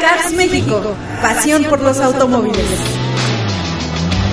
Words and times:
Cars 0.00 0.32
México, 0.32 0.94
pasión 1.20 1.64
por 1.64 1.80
los 1.80 1.98
automóviles. 1.98 2.80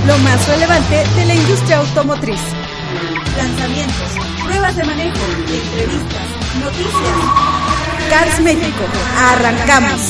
Lo 0.06 0.18
más 0.20 0.48
relevante 0.48 1.04
de 1.16 1.26
la 1.26 1.36
industria 1.36 1.78
automotriz. 1.78 2.40
Lanzamientos, 3.36 4.12
pruebas 4.44 4.76
de 4.76 4.84
manejo, 4.84 5.18
entrevistas, 5.40 6.28
noticias. 6.64 8.10
Cars 8.10 8.40
México, 8.42 8.84
arrancamos. 9.18 10.02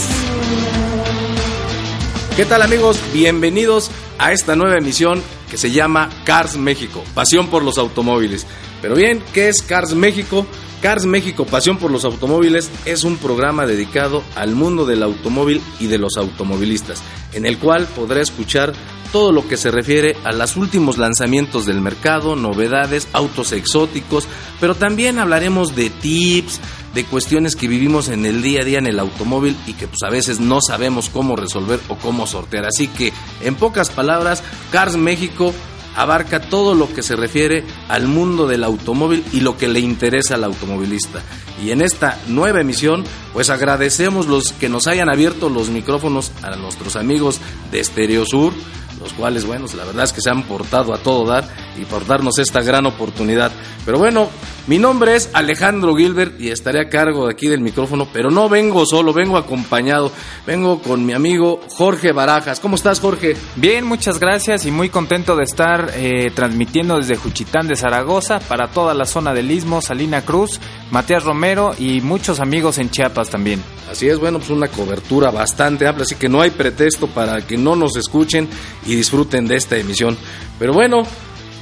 ¿Qué 2.36 2.46
tal 2.46 2.62
amigos? 2.62 3.00
Bienvenidos 3.14 3.92
a 4.18 4.34
esta 4.34 4.58
nueva 4.58 4.78
emisión 4.78 5.24
se 5.58 5.72
llama 5.72 6.10
Cars 6.24 6.58
México, 6.58 7.04
pasión 7.14 7.48
por 7.48 7.64
los 7.64 7.78
automóviles. 7.78 8.46
Pero 8.82 8.96
bien, 8.96 9.24
¿qué 9.34 9.50
es 9.50 9.62
Cars 9.62 9.96
México? 9.96 10.46
Cars 10.82 11.08
México, 11.08 11.46
Pasión 11.46 11.80
por 11.80 11.90
los 11.90 12.06
Automóviles, 12.06 12.70
es 12.86 13.04
un 13.04 13.18
programa 13.18 13.66
dedicado 13.66 14.22
al 14.36 14.54
mundo 14.54 14.86
del 14.86 15.02
automóvil 15.02 15.60
y 15.80 15.88
de 15.88 15.98
los 15.98 16.16
automovilistas, 16.16 17.02
en 17.34 17.48
el 17.48 17.58
cual 17.58 17.88
podrá 17.96 18.22
escuchar 18.22 18.72
todo 19.12 19.32
lo 19.32 19.48
que 19.48 19.58
se 19.58 19.72
refiere 19.72 20.16
a 20.24 20.32
los 20.32 20.58
últimos 20.58 21.00
lanzamientos 21.00 21.66
del 21.66 21.82
mercado, 21.82 22.36
novedades, 22.36 23.08
autos 23.14 23.52
exóticos, 23.54 24.28
pero 24.60 24.76
también 24.76 25.18
hablaremos 25.18 25.76
de 25.76 25.90
tips, 25.90 26.60
de 26.96 27.04
cuestiones 27.04 27.56
que 27.56 27.68
vivimos 27.68 28.08
en 28.08 28.26
el 28.26 28.42
día 28.42 28.62
a 28.62 28.64
día 28.64 28.80
en 28.80 28.88
el 28.88 29.00
automóvil 29.00 29.56
y 29.68 29.74
que 29.74 29.88
pues 29.88 30.02
a 30.04 30.10
veces 30.10 30.40
no 30.40 30.60
sabemos 30.66 31.10
cómo 31.10 31.36
resolver 31.36 31.80
o 31.90 31.98
cómo 31.98 32.26
sortear. 32.26 32.66
Así 32.66 32.88
que, 32.88 33.14
en 33.42 33.56
pocas 33.56 33.92
palabras, 33.92 34.42
Cars 34.72 34.96
México 34.96 35.54
abarca 35.96 36.40
todo 36.40 36.74
lo 36.74 36.92
que 36.92 37.04
se 37.04 37.16
refiere 37.16 37.66
al 37.90 38.08
mundo 38.08 38.48
del 38.48 38.64
automóvil 38.64 39.24
y 39.34 39.42
lo 39.42 39.58
que 39.58 39.68
le 39.68 39.82
interesa 39.82 40.36
al 40.36 40.46
automovilista. 40.46 41.22
Y 41.64 41.72
en 41.72 41.82
esta 41.82 42.18
nueva 42.28 42.62
emisión, 42.62 43.04
pues 43.36 43.50
agradecemos 43.50 44.28
los 44.28 44.54
que 44.54 44.70
nos 44.70 44.88
hayan 44.88 45.10
abierto 45.10 45.50
los 45.50 45.68
micrófonos 45.68 46.32
a 46.42 46.56
nuestros 46.56 46.96
amigos 46.96 47.42
de 47.70 47.84
Stereo 47.84 48.26
Sur, 48.26 48.54
los 49.02 49.12
cuales, 49.12 49.46
bueno, 49.46 49.66
la 49.76 49.84
verdad 49.84 50.06
es 50.06 50.14
que 50.14 50.22
se 50.22 50.30
han 50.30 50.44
portado 50.44 50.94
a 50.94 51.00
todo 51.00 51.26
dar 51.26 51.46
y 51.78 51.84
por 51.84 52.08
darnos 52.08 52.40
esta 52.40 52.62
gran 52.62 52.86
oportunidad. 52.86 53.52
Pero 53.86 53.98
bueno, 53.98 54.30
mi 54.68 54.80
nombre 54.80 55.16
es 55.16 55.30
Alejandro 55.34 55.96
Gilbert 55.96 56.40
y 56.42 56.50
estaré 56.50 56.82
a 56.82 56.90
cargo 56.90 57.28
de 57.28 57.34
aquí 57.34 57.48
del 57.48 57.62
micrófono, 57.62 58.08
pero 58.12 58.32
no 58.32 58.50
vengo 58.50 58.86
solo, 58.86 59.14
vengo 59.14 59.38
acompañado, 59.38 60.12
vengo 60.48 60.82
con 60.82 61.06
mi 61.06 61.14
amigo 61.14 61.60
Jorge 61.70 62.12
Barajas. 62.14 62.60
¿Cómo 62.60 62.76
estás, 62.76 63.00
Jorge? 63.00 63.36
Bien, 63.58 63.86
muchas 63.86 64.20
gracias 64.20 64.66
y 64.66 64.72
muy 64.72 64.90
contento 64.90 65.36
de 65.36 65.44
estar 65.44 65.92
eh, 65.94 66.32
transmitiendo 66.34 66.98
desde 66.98 67.16
Juchitán 67.16 67.68
de 67.68 67.76
Zaragoza 67.76 68.40
para 68.40 68.70
toda 68.70 68.94
la 68.94 69.06
zona 69.06 69.34
del 69.34 69.52
Istmo, 69.52 69.82
Salina 69.82 70.24
Cruz, 70.24 70.60
Matías 70.90 71.24
Romero 71.24 71.76
y 71.78 72.02
muchos 72.02 72.40
amigos 72.40 72.80
en 72.80 72.90
Chiapas 72.90 73.25
también. 73.30 73.64
Así 73.90 74.08
es, 74.08 74.18
bueno, 74.18 74.40
pues 74.40 74.50
una 74.50 74.68
cobertura 74.68 75.32
bastante 75.32 75.88
amplia, 75.88 76.04
así 76.04 76.16
que 76.16 76.30
no 76.30 76.42
hay 76.42 76.52
pretexto 76.52 77.08
para 77.08 77.46
que 77.46 77.58
no 77.58 77.76
nos 77.76 77.96
escuchen 77.96 78.48
y 78.86 78.96
disfruten 78.96 79.48
de 79.48 79.58
esta 79.58 79.78
emisión. 79.78 80.18
Pero 80.58 80.74
bueno, 80.74 81.04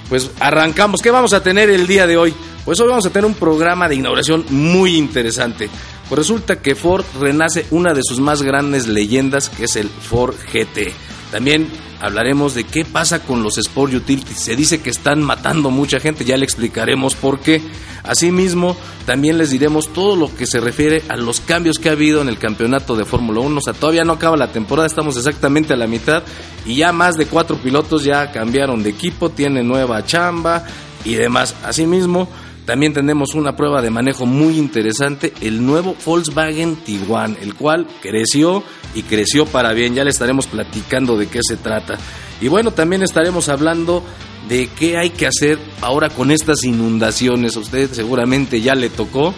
pues 0.10 0.32
arrancamos. 0.40 1.02
¿Qué 1.02 1.12
vamos 1.12 1.34
a 1.34 1.44
tener 1.44 1.70
el 1.70 1.88
día 1.88 2.08
de 2.08 2.18
hoy? 2.18 2.34
Pues 2.66 2.80
hoy 2.80 2.88
vamos 2.88 3.06
a 3.06 3.10
tener 3.10 3.26
un 3.26 3.34
programa 3.34 3.90
de 3.90 3.96
inauguración 3.96 4.46
muy 4.50 4.96
interesante. 4.96 5.70
Pues 6.08 6.20
resulta 6.20 6.62
que 6.62 6.76
Ford 6.76 7.04
renace 7.20 7.66
una 7.72 7.94
de 7.94 8.02
sus 8.04 8.20
más 8.20 8.42
grandes 8.42 8.88
leyendas, 8.88 9.50
que 9.50 9.66
es 9.66 9.76
el 9.76 9.90
Ford 9.90 10.36
GT. 10.52 10.94
También 11.34 11.68
hablaremos 12.00 12.54
de 12.54 12.64
qué 12.64 12.86
pasa 12.86 13.24
con 13.24 13.42
los 13.42 13.58
Sport 13.58 13.92
Utilities. 13.96 14.40
Se 14.40 14.56
dice 14.56 14.84
que 14.84 14.92
están 14.92 15.24
matando 15.24 15.72
mucha 15.72 16.00
gente, 16.00 16.26
ya 16.26 16.38
le 16.38 16.46
explicaremos 16.46 17.16
por 17.16 17.40
qué. 17.40 17.60
Asimismo, 18.04 18.78
también 19.08 19.40
les 19.40 19.50
diremos 19.50 19.92
todo 19.94 20.16
lo 20.16 20.36
que 20.36 20.46
se 20.46 20.60
refiere 20.60 21.02
a 21.10 21.16
los 21.16 21.40
cambios 21.40 21.80
que 21.80 21.90
ha 21.90 21.94
habido 21.94 22.22
en 22.22 22.30
el 22.30 22.38
campeonato 22.38 22.96
de 22.96 23.06
Fórmula 23.06 23.40
1. 23.40 23.58
O 23.58 23.62
sea, 23.62 23.74
todavía 23.74 24.04
no 24.04 24.14
acaba 24.14 24.38
la 24.38 24.52
temporada, 24.52 24.86
estamos 24.86 25.18
exactamente 25.18 25.74
a 25.74 25.76
la 25.76 25.88
mitad 25.88 26.22
y 26.68 26.76
ya 26.76 26.92
más 26.92 27.18
de 27.18 27.26
cuatro 27.26 27.58
pilotos 27.58 28.04
ya 28.04 28.32
cambiaron 28.32 28.84
de 28.84 28.92
equipo, 28.92 29.32
tienen 29.32 29.68
nueva 29.68 30.06
chamba 30.06 30.68
y 31.04 31.16
demás. 31.16 31.56
Asimismo, 31.64 32.30
también 32.66 32.94
tenemos 32.94 33.34
una 33.34 33.56
prueba 33.56 33.82
de 33.82 33.90
manejo 33.90 34.26
muy 34.26 34.58
interesante, 34.58 35.34
el 35.42 35.66
nuevo 35.66 35.96
Volkswagen 36.06 36.78
Tiguan, 36.78 37.38
el 37.42 37.56
cual 37.56 37.88
creció 38.02 38.64
y 38.96 39.04
creció 39.04 39.46
para 39.46 39.74
bien. 39.74 39.96
Ya 39.96 40.04
le 40.04 40.12
estaremos 40.12 40.48
platicando 40.48 41.18
de 41.18 41.28
qué 41.28 41.40
se 41.42 41.58
trata. 41.58 41.98
Y 42.40 42.48
bueno, 42.48 42.72
también 42.72 43.04
estaremos 43.04 43.50
hablando 43.50 44.04
de 44.48 44.68
qué 44.68 44.98
hay 44.98 45.10
que 45.10 45.28
hacer 45.28 45.60
ahora 45.82 46.10
con 46.10 46.32
estas 46.32 46.64
inundaciones. 46.64 47.58
A 47.58 47.60
usted 47.60 47.92
seguramente 47.92 48.62
ya 48.62 48.76
le 48.76 48.90
tocó. 48.90 49.34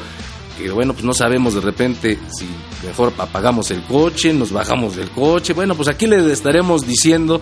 Que 0.57 0.72
bueno, 0.72 0.94
pues 0.94 1.03
no 1.03 1.13
sabemos 1.13 1.53
de 1.53 1.62
repente 1.62 2.18
si 2.31 2.47
mejor 2.86 3.12
apagamos 3.18 3.72
el 3.72 3.81
coche, 3.84 4.34
nos 4.34 4.52
bajamos 4.52 4.96
del 4.96 5.09
coche. 5.09 5.53
Bueno, 5.53 5.75
pues 5.75 5.90
aquí 5.90 6.07
le 6.07 6.31
estaremos 6.31 6.88
diciendo 6.88 7.42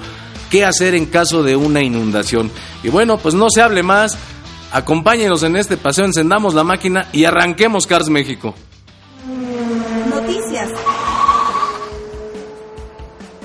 qué 0.49 0.65
hacer 0.65 0.95
en 0.95 1.05
caso 1.05 1.43
de 1.43 1.55
una 1.55 1.83
inundación. 1.83 2.49
Y 2.83 2.89
bueno, 2.89 3.17
pues 3.17 3.35
no 3.35 3.47
se 3.49 3.61
hable 3.61 3.83
más. 3.83 4.17
Acompáñenos 4.73 5.43
en 5.43 5.55
este 5.55 5.77
paseo, 5.77 6.03
encendamos 6.03 6.55
la 6.55 6.63
máquina 6.63 7.07
y 7.13 7.25
arranquemos 7.25 7.85
Cars 7.85 8.09
México. 8.09 8.55
Noticias. 10.09 10.71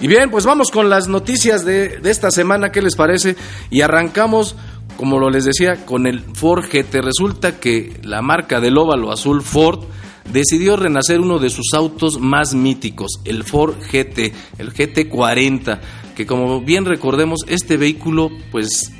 Y 0.00 0.06
bien, 0.06 0.30
pues 0.30 0.46
vamos 0.46 0.70
con 0.70 0.88
las 0.88 1.06
noticias 1.06 1.66
de, 1.66 1.98
de, 1.98 2.10
esta 2.10 2.30
semana, 2.30 2.72
¿qué 2.72 2.80
les 2.80 2.96
parece? 2.96 3.36
Y 3.68 3.82
arrancamos, 3.82 4.56
como 4.96 5.18
lo 5.18 5.28
les 5.28 5.44
decía, 5.44 5.84
con 5.84 6.06
el 6.06 6.20
Ford 6.20 6.64
GT. 6.64 7.02
Resulta 7.02 7.60
que 7.60 8.00
la 8.02 8.22
marca 8.22 8.58
del 8.58 8.78
óvalo 8.78 9.12
azul 9.12 9.42
Ford 9.42 9.84
decidió 10.32 10.76
renacer 10.76 11.20
uno 11.20 11.38
de 11.38 11.50
sus 11.50 11.74
autos 11.74 12.18
más 12.18 12.54
míticos, 12.54 13.20
el 13.26 13.44
Ford 13.44 13.74
GT, 13.92 14.32
el 14.56 14.72
GT40, 14.72 15.78
que 16.16 16.24
como 16.24 16.62
bien 16.62 16.86
recordemos, 16.86 17.40
este 17.48 17.76
vehículo 17.76 18.30
pues 18.50 18.92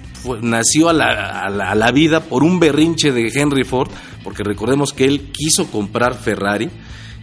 nació 0.43 0.89
a 0.89 0.93
la, 0.93 1.45
a, 1.45 1.51
la, 1.51 1.71
a 1.71 1.75
la, 1.75 1.93
vida 1.93 2.21
por 2.21 2.43
un 2.43 2.61
berrinche 2.61 3.13
de 3.13 3.31
Henry 3.35 3.65
Ford, 3.65 3.91
porque 4.25 4.45
recordemos 4.45 4.93
que 4.93 5.05
él 5.05 5.31
quiso 5.33 5.71
comprar 5.71 6.15
Ferrari. 6.15 6.71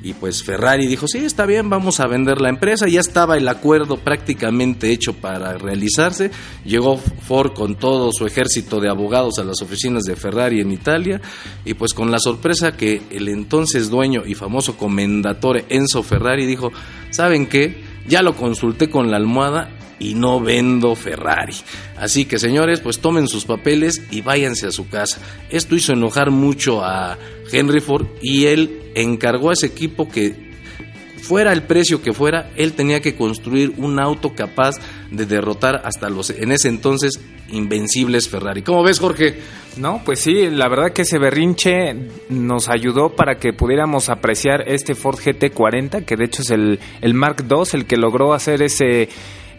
Y 0.06 0.14
pues 0.14 0.44
Ferrari 0.44 0.86
dijo, 0.86 1.08
sí, 1.08 1.18
está 1.18 1.48
bien, 1.48 1.68
vamos 1.68 2.00
a 2.00 2.06
vender 2.06 2.40
la 2.40 2.50
empresa. 2.50 2.88
Ya 2.88 3.00
estaba 3.00 3.38
el 3.38 3.48
acuerdo 3.48 3.98
prácticamente 3.98 4.92
hecho 4.92 5.14
para 5.14 5.58
realizarse. 5.58 6.30
Llegó 6.64 6.98
Ford 6.98 7.54
con 7.54 7.74
todo 7.74 8.12
su 8.12 8.28
ejército 8.28 8.80
de 8.80 8.88
abogados 8.88 9.40
a 9.40 9.44
las 9.44 9.64
oficinas 9.64 10.04
de 10.04 10.16
Ferrari 10.16 10.62
en 10.62 10.72
Italia. 10.72 11.22
Y 11.66 11.74
pues 11.74 11.96
con 11.96 12.12
la 12.12 12.20
sorpresa 12.20 12.78
que 12.78 13.02
el 13.10 13.30
entonces 13.30 13.90
dueño 13.90 14.22
y 14.28 14.36
famoso 14.36 14.78
comendatore 14.78 15.66
Enzo 15.70 16.04
Ferrari 16.04 16.46
dijo, 16.46 16.72
¿saben 17.10 17.48
qué? 17.48 17.84
Ya 18.08 18.22
lo 18.22 18.36
consulté 18.36 18.92
con 18.92 19.10
la 19.10 19.18
almohada 19.18 19.75
y 20.00 20.16
no 20.16 20.40
vendo 20.40 20.96
Ferrari. 20.96 21.56
Así 21.98 22.26
que 22.26 22.40
señores, 22.40 22.80
pues 22.80 23.00
tomen 23.00 23.28
sus 23.28 23.46
papeles 23.46 24.02
y 24.12 24.22
váyanse 24.22 24.68
a 24.68 24.72
su 24.72 24.90
casa. 24.90 25.20
Esto 25.50 25.76
hizo 25.76 25.94
enojar 25.94 26.32
mucho 26.32 26.84
a 26.84 27.18
Henry 27.52 27.82
Ford 27.82 28.08
y 28.22 28.46
él 28.46 28.92
encargó 28.96 29.50
a 29.50 29.54
ese 29.54 29.68
equipo 29.68 30.10
que 30.10 30.46
fuera 31.26 31.52
el 31.52 31.64
precio 31.64 32.02
que 32.04 32.14
fuera, 32.14 32.52
él 32.56 32.74
tenía 32.74 33.02
que 33.02 33.16
construir 33.16 33.74
un 33.78 34.00
auto 34.00 34.36
capaz 34.36 34.76
de 35.10 35.26
derrotar 35.26 35.82
hasta 35.84 36.08
los 36.08 36.30
en 36.30 36.52
ese 36.52 36.70
entonces 36.70 37.20
invencibles 37.50 38.30
Ferrari. 38.30 38.62
¿Cómo 38.62 38.84
ves, 38.84 39.00
Jorge? 39.00 39.40
No, 39.78 40.02
pues 40.06 40.20
sí, 40.20 40.50
la 40.50 40.70
verdad 40.70 40.94
que 40.94 41.02
ese 41.02 41.18
berrinche 41.18 41.96
nos 42.30 42.70
ayudó 42.70 43.16
para 43.16 43.36
que 43.36 43.54
pudiéramos 43.54 44.10
apreciar 44.10 44.64
este 44.68 44.94
Ford 44.94 45.18
GT40, 45.18 46.06
que 46.06 46.16
de 46.16 46.26
hecho 46.26 46.44
es 46.44 46.52
el, 46.52 46.80
el 47.02 47.14
Mark 47.14 47.44
II, 47.50 47.64
el 47.74 47.86
que 47.86 47.98
logró 47.98 48.34
hacer 48.34 48.62
ese 48.62 49.10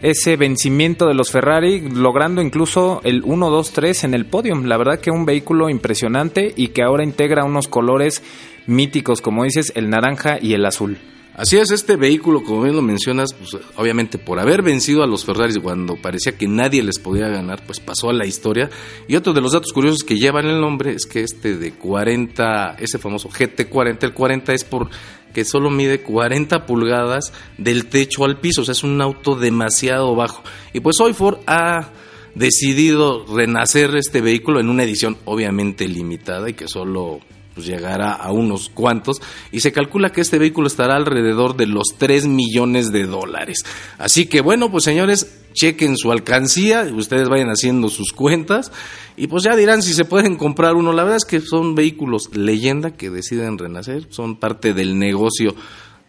ese 0.01 0.35
vencimiento 0.37 1.07
de 1.07 1.13
los 1.13 1.31
Ferrari, 1.31 1.81
logrando 1.81 2.41
incluso 2.41 3.01
el 3.03 3.23
1, 3.23 3.49
2, 3.49 3.71
3 3.71 4.03
en 4.05 4.13
el 4.13 4.25
podium. 4.25 4.65
La 4.65 4.77
verdad 4.77 4.99
que 4.99 5.11
un 5.11 5.25
vehículo 5.25 5.69
impresionante 5.69 6.53
y 6.55 6.69
que 6.69 6.83
ahora 6.83 7.03
integra 7.03 7.43
unos 7.43 7.67
colores 7.67 8.23
míticos, 8.67 9.21
como 9.21 9.43
dices, 9.43 9.71
el 9.75 9.89
naranja 9.89 10.37
y 10.41 10.53
el 10.53 10.65
azul. 10.65 10.97
Así 11.37 11.55
es, 11.55 11.69
este 11.69 11.97
vehículo, 11.97 12.43
como 12.43 12.63
bien 12.63 12.75
lo 12.75 12.81
mencionas, 12.81 13.31
pues, 13.35 13.63
obviamente 13.75 14.17
por 14.17 14.39
haber 14.39 14.63
vencido 14.63 15.03
a 15.03 15.07
los 15.07 15.23
Ferraris 15.23 15.59
cuando 15.59 15.95
parecía 15.95 16.35
que 16.35 16.47
nadie 16.47 16.81
les 16.81 16.97
podía 16.97 17.27
ganar, 17.27 17.63
pues 17.63 17.79
pasó 17.79 18.09
a 18.09 18.13
la 18.13 18.25
historia. 18.25 18.71
Y 19.07 19.15
otro 19.15 19.33
de 19.33 19.41
los 19.41 19.51
datos 19.51 19.71
curiosos 19.71 20.03
que 20.03 20.17
llevan 20.17 20.47
el 20.47 20.59
nombre 20.59 20.93
es 20.93 21.05
que 21.05 21.21
este 21.21 21.55
de 21.55 21.73
40, 21.73 22.77
ese 22.79 22.97
famoso 22.97 23.29
GT40, 23.29 24.03
el 24.05 24.13
40 24.15 24.53
es 24.53 24.63
por 24.63 24.89
que 25.31 25.45
solo 25.45 25.69
mide 25.69 26.01
40 26.01 26.65
pulgadas 26.65 27.31
del 27.59 27.85
techo 27.85 28.25
al 28.25 28.39
piso, 28.39 28.61
o 28.61 28.65
sea, 28.65 28.71
es 28.71 28.83
un 28.83 28.99
auto 28.99 29.35
demasiado 29.35 30.15
bajo. 30.15 30.41
Y 30.73 30.79
pues 30.79 30.99
hoy 30.99 31.13
Ford 31.13 31.37
ha 31.45 31.91
decidido 32.33 33.27
renacer 33.27 33.95
este 33.95 34.21
vehículo 34.21 34.59
en 34.59 34.69
una 34.69 34.83
edición 34.83 35.17
obviamente 35.25 35.87
limitada 35.87 36.49
y 36.49 36.53
que 36.53 36.67
solo 36.67 37.19
pues 37.57 37.65
llegará 37.65 38.13
a 38.13 38.31
unos 38.31 38.69
cuantos 38.69 39.19
y 39.51 39.61
se 39.61 39.71
calcula 39.71 40.11
que 40.11 40.21
este 40.21 40.37
vehículo 40.37 40.67
estará 40.67 40.95
alrededor 40.95 41.57
de 41.57 41.65
los 41.65 41.95
3 41.97 42.27
millones 42.27 42.91
de 42.91 43.07
dólares. 43.07 43.65
Así 43.97 44.27
que 44.27 44.41
bueno, 44.41 44.69
pues 44.69 44.83
señores, 44.83 45.41
chequen 45.53 45.97
su 45.97 46.11
alcancía, 46.11 46.83
ustedes 46.95 47.29
vayan 47.29 47.49
haciendo 47.49 47.89
sus 47.89 48.13
cuentas 48.13 48.71
y 49.15 49.25
pues 49.25 49.43
ya 49.43 49.55
dirán 49.55 49.81
si 49.81 49.95
se 49.95 50.05
pueden 50.05 50.35
comprar 50.35 50.75
uno. 50.75 50.93
La 50.93 51.01
verdad 51.01 51.17
es 51.17 51.25
que 51.25 51.41
son 51.41 51.73
vehículos 51.73 52.29
leyenda 52.35 52.91
que 52.91 53.09
deciden 53.09 53.57
renacer, 53.57 54.05
son 54.11 54.35
parte 54.35 54.75
del 54.75 54.99
negocio 54.99 55.55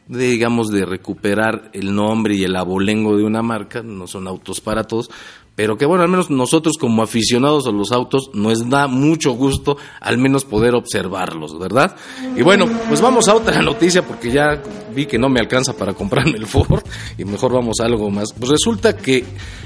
de, 0.06 0.28
digamos, 0.28 0.70
de 0.70 0.84
recuperar 0.84 1.70
el 1.72 1.94
nombre 1.94 2.34
y 2.34 2.44
el 2.44 2.56
abolengo 2.56 3.16
de 3.16 3.24
una 3.24 3.40
marca, 3.40 3.82
no 3.82 4.06
son 4.06 4.28
autos 4.28 4.60
para 4.60 4.84
todos, 4.84 5.10
pero 5.58 5.76
que 5.76 5.86
bueno, 5.86 6.04
al 6.04 6.08
menos 6.08 6.30
nosotros 6.30 6.78
como 6.78 7.02
aficionados 7.02 7.66
a 7.66 7.72
los 7.72 7.90
autos 7.90 8.30
nos 8.32 8.70
da 8.70 8.86
mucho 8.86 9.32
gusto 9.32 9.76
al 10.00 10.16
menos 10.16 10.44
poder 10.44 10.76
observarlos, 10.76 11.58
¿verdad? 11.58 11.96
Y 12.36 12.42
bueno, 12.42 12.66
pues 12.86 13.00
vamos 13.00 13.26
a 13.26 13.34
otra 13.34 13.60
noticia 13.62 14.06
porque 14.06 14.30
ya 14.30 14.62
vi 14.94 15.06
que 15.06 15.18
no 15.18 15.28
me 15.28 15.40
alcanza 15.40 15.76
para 15.76 15.94
comprarme 15.94 16.36
el 16.36 16.46
Ford 16.46 16.84
y 17.18 17.24
mejor 17.24 17.54
vamos 17.54 17.80
a 17.80 17.86
algo 17.86 18.08
más. 18.08 18.32
Pues 18.34 18.52
resulta 18.52 18.96
que 18.96 19.24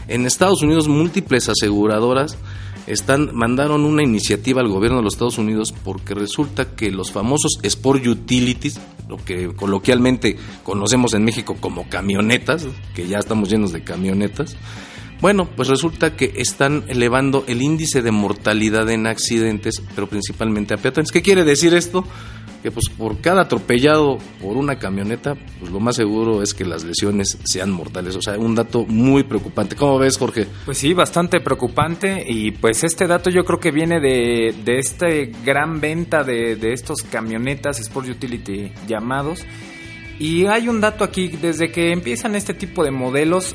en 0.08 0.24
Estados 0.24 0.62
Unidos 0.62 0.88
múltiples 0.88 1.50
aseguradoras 1.50 2.38
están 2.86 3.28
mandaron 3.34 3.84
una 3.84 4.02
iniciativa 4.02 4.62
al 4.62 4.68
gobierno 4.68 4.96
de 4.96 5.04
los 5.04 5.12
Estados 5.12 5.36
Unidos 5.36 5.74
porque 5.84 6.14
resulta 6.14 6.74
que 6.74 6.90
los 6.90 7.12
famosos 7.12 7.58
sport 7.62 8.06
utilities, 8.06 8.80
lo 9.10 9.18
que 9.18 9.54
coloquialmente 9.54 10.38
conocemos 10.62 11.12
en 11.12 11.24
México 11.24 11.58
como 11.60 11.86
camionetas, 11.90 12.66
que 12.94 13.06
ya 13.08 13.18
estamos 13.18 13.50
llenos 13.50 13.72
de 13.72 13.84
camionetas, 13.84 14.56
bueno, 15.22 15.48
pues 15.54 15.68
resulta 15.68 16.16
que 16.16 16.32
están 16.36 16.82
elevando 16.88 17.44
el 17.46 17.62
índice 17.62 18.02
de 18.02 18.10
mortalidad 18.10 18.90
en 18.90 19.06
accidentes, 19.06 19.80
pero 19.94 20.08
principalmente 20.08 20.74
a 20.74 20.78
peatones. 20.78 21.12
¿Qué 21.12 21.22
quiere 21.22 21.44
decir 21.44 21.74
esto? 21.74 22.04
Que 22.60 22.72
pues 22.72 22.88
por 22.88 23.20
cada 23.20 23.42
atropellado 23.42 24.18
por 24.40 24.56
una 24.56 24.80
camioneta, 24.80 25.36
pues 25.60 25.70
lo 25.70 25.78
más 25.78 25.94
seguro 25.94 26.42
es 26.42 26.54
que 26.54 26.64
las 26.64 26.82
lesiones 26.82 27.38
sean 27.44 27.70
mortales. 27.70 28.16
O 28.16 28.20
sea, 28.20 28.36
un 28.36 28.56
dato 28.56 28.84
muy 28.84 29.22
preocupante. 29.22 29.76
¿Cómo 29.76 29.96
ves, 29.96 30.18
Jorge? 30.18 30.48
Pues 30.64 30.78
sí, 30.78 30.92
bastante 30.92 31.40
preocupante. 31.40 32.24
Y 32.28 32.50
pues 32.50 32.82
este 32.82 33.06
dato 33.06 33.30
yo 33.30 33.44
creo 33.44 33.60
que 33.60 33.70
viene 33.70 34.00
de, 34.00 34.52
de 34.64 34.78
esta 34.78 35.06
gran 35.44 35.80
venta 35.80 36.24
de, 36.24 36.56
de 36.56 36.72
estos 36.72 37.02
camionetas 37.02 37.78
Sport 37.78 38.08
Utility 38.08 38.72
llamados. 38.88 39.44
Y 40.18 40.46
hay 40.46 40.68
un 40.68 40.80
dato 40.80 41.04
aquí, 41.04 41.28
desde 41.28 41.70
que 41.70 41.92
empiezan 41.92 42.34
este 42.34 42.54
tipo 42.54 42.82
de 42.82 42.90
modelos, 42.90 43.54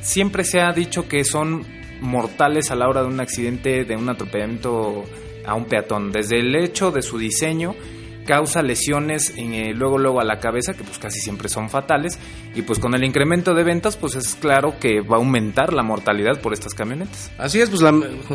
siempre 0.00 0.44
se 0.44 0.60
ha 0.60 0.72
dicho 0.72 1.08
que 1.08 1.24
son 1.24 1.64
mortales 2.00 2.70
a 2.70 2.76
la 2.76 2.88
hora 2.88 3.02
de 3.02 3.08
un 3.08 3.20
accidente, 3.20 3.84
de 3.84 3.96
un 3.96 4.08
atropellamiento 4.08 5.04
a 5.46 5.54
un 5.54 5.66
peatón. 5.66 6.12
Desde 6.12 6.40
el 6.40 6.54
hecho 6.54 6.90
de 6.90 7.02
su 7.02 7.18
diseño 7.18 7.74
causa 8.26 8.62
lesiones 8.62 9.32
eh, 9.36 9.72
luego 9.74 9.98
luego 9.98 10.20
a 10.20 10.24
la 10.24 10.38
cabeza 10.38 10.74
que 10.74 10.84
pues 10.84 10.98
casi 10.98 11.18
siempre 11.18 11.48
son 11.48 11.68
fatales 11.68 12.18
y 12.54 12.62
pues 12.62 12.78
con 12.78 12.94
el 12.94 13.02
incremento 13.02 13.54
de 13.54 13.64
ventas 13.64 13.96
pues 13.96 14.14
es 14.14 14.36
claro 14.36 14.78
que 14.78 15.00
va 15.00 15.16
a 15.16 15.18
aumentar 15.18 15.72
la 15.72 15.82
mortalidad 15.82 16.40
por 16.40 16.52
estas 16.52 16.74
camionetas. 16.74 17.32
Así 17.38 17.60
es, 17.60 17.70
pues 17.70 17.82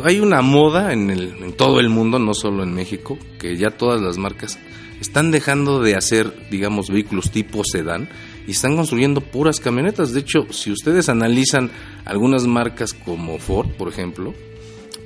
hay 0.04 0.20
una 0.20 0.42
moda 0.42 0.92
en, 0.92 1.10
el, 1.10 1.42
en 1.42 1.56
todo 1.56 1.80
el 1.80 1.88
mundo, 1.88 2.18
no 2.18 2.34
solo 2.34 2.62
en 2.62 2.74
México, 2.74 3.18
que 3.38 3.56
ya 3.56 3.70
todas 3.70 4.02
las 4.02 4.18
marcas 4.18 4.58
están 5.00 5.30
dejando 5.30 5.80
de 5.80 5.94
hacer, 5.94 6.32
digamos, 6.50 6.90
vehículos 6.90 7.30
tipo 7.30 7.62
sedán 7.64 8.08
y 8.46 8.52
están 8.52 8.76
construyendo 8.76 9.20
puras 9.20 9.60
camionetas. 9.60 10.12
De 10.12 10.20
hecho, 10.20 10.46
si 10.50 10.70
ustedes 10.70 11.08
analizan 11.08 11.70
algunas 12.04 12.46
marcas 12.46 12.92
como 12.92 13.38
Ford, 13.38 13.70
por 13.70 13.88
ejemplo, 13.88 14.34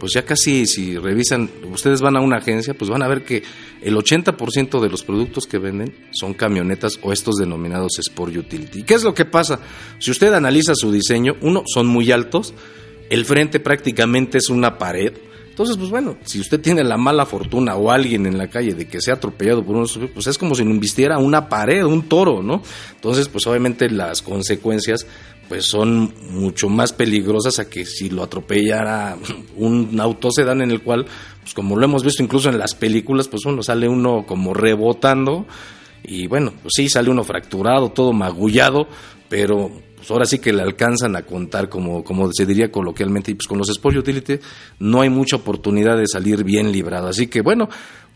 pues 0.01 0.15
ya 0.15 0.25
casi 0.25 0.67
si 0.67 0.97
revisan, 0.97 1.51
ustedes 1.71 2.01
van 2.01 2.17
a 2.17 2.21
una 2.21 2.39
agencia, 2.39 2.75
pues 2.75 2.91
van 2.91 3.03
a 3.03 3.09
ver 3.09 3.23
que 3.23 3.43
el 3.83 3.95
80% 3.95 4.81
de 4.81 4.89
los 4.89 5.05
productos 5.05 5.47
que 5.47 5.59
venden 5.59 5.95
son 6.13 6.33
camionetas 6.33 6.99
o 7.03 7.13
estos 7.13 7.37
denominados 7.37 7.99
Sport 7.99 8.35
Utility. 8.35 8.83
¿Qué 8.83 8.95
es 8.95 9.05
lo 9.05 9.15
que 9.15 9.27
pasa? 9.27 9.61
Si 9.99 10.11
usted 10.11 10.33
analiza 10.33 10.75
su 10.75 10.91
diseño, 10.91 11.37
uno, 11.43 11.65
son 11.67 11.87
muy 11.87 12.11
altos, 12.11 12.55
el 13.11 13.27
frente 13.27 13.61
prácticamente 13.61 14.39
es 14.39 14.49
una 14.49 14.79
pared, 14.79 15.13
entonces, 15.61 15.77
pues 15.77 15.91
bueno, 15.91 16.17
si 16.25 16.41
usted 16.41 16.59
tiene 16.59 16.83
la 16.83 16.97
mala 16.97 17.27
fortuna 17.27 17.77
o 17.77 17.91
alguien 17.91 18.25
en 18.25 18.39
la 18.39 18.49
calle 18.49 18.73
de 18.73 18.89
que 18.89 18.99
sea 18.99 19.15
atropellado 19.15 19.63
por 19.63 19.77
uno, 19.77 19.87
pues 20.15 20.27
es 20.27 20.39
como 20.39 20.55
si 20.55 20.65
no 20.65 20.71
invistiera 20.71 21.19
una 21.19 21.51
pared, 21.51 21.85
un 21.85 22.09
toro, 22.09 22.43
¿no? 22.43 22.63
Entonces, 22.95 23.29
pues 23.29 23.47
obviamente 23.47 23.91
las 23.91 24.23
consecuencias 24.23 25.07
pues 25.51 25.67
son 25.67 26.15
mucho 26.31 26.71
más 26.71 26.95
peligrosas 26.95 27.59
a 27.59 27.69
que 27.69 27.85
si 27.85 28.09
lo 28.09 28.23
atropellara 28.23 29.19
un 29.57 30.01
auto 30.01 30.31
sedán 30.31 30.63
en 30.63 30.71
el 30.71 30.81
cual, 30.81 31.05
pues 31.43 31.53
como 31.53 31.77
lo 31.77 31.85
hemos 31.85 32.05
visto 32.05 32.23
incluso 32.23 32.49
en 32.49 32.59
las 32.59 32.75
películas, 32.75 33.29
pues 33.29 33.45
uno 33.45 33.63
sale 33.63 33.87
uno 33.87 34.25
como 34.27 34.55
rebotando 34.55 35.45
y 36.03 36.27
bueno, 36.27 36.55
pues 36.63 36.73
sí, 36.75 36.89
sale 36.89 37.11
uno 37.11 37.23
fracturado, 37.23 37.91
todo 37.91 38.15
magullado, 38.15 38.89
pero 39.29 39.71
pues 40.01 40.11
ahora 40.11 40.25
sí 40.25 40.39
que 40.39 40.53
le 40.53 40.63
alcanzan 40.63 41.15
a 41.15 41.23
contar, 41.23 41.69
como, 41.69 42.03
como 42.03 42.33
se 42.33 42.47
diría 42.47 42.73
coloquialmente, 42.73 43.31
y 43.31 43.35
pues 43.35 43.47
con 43.47 43.59
los 43.59 43.69
Sport 43.69 43.99
Utility 43.99 44.39
no 44.79 45.03
hay 45.03 45.11
mucha 45.11 45.37
oportunidad 45.37 45.97
de 45.99 46.07
salir 46.07 46.43
bien 46.43 46.73
librado. 46.73 47.09
Así 47.09 47.27
que 47.27 47.43
bueno, 47.43 47.69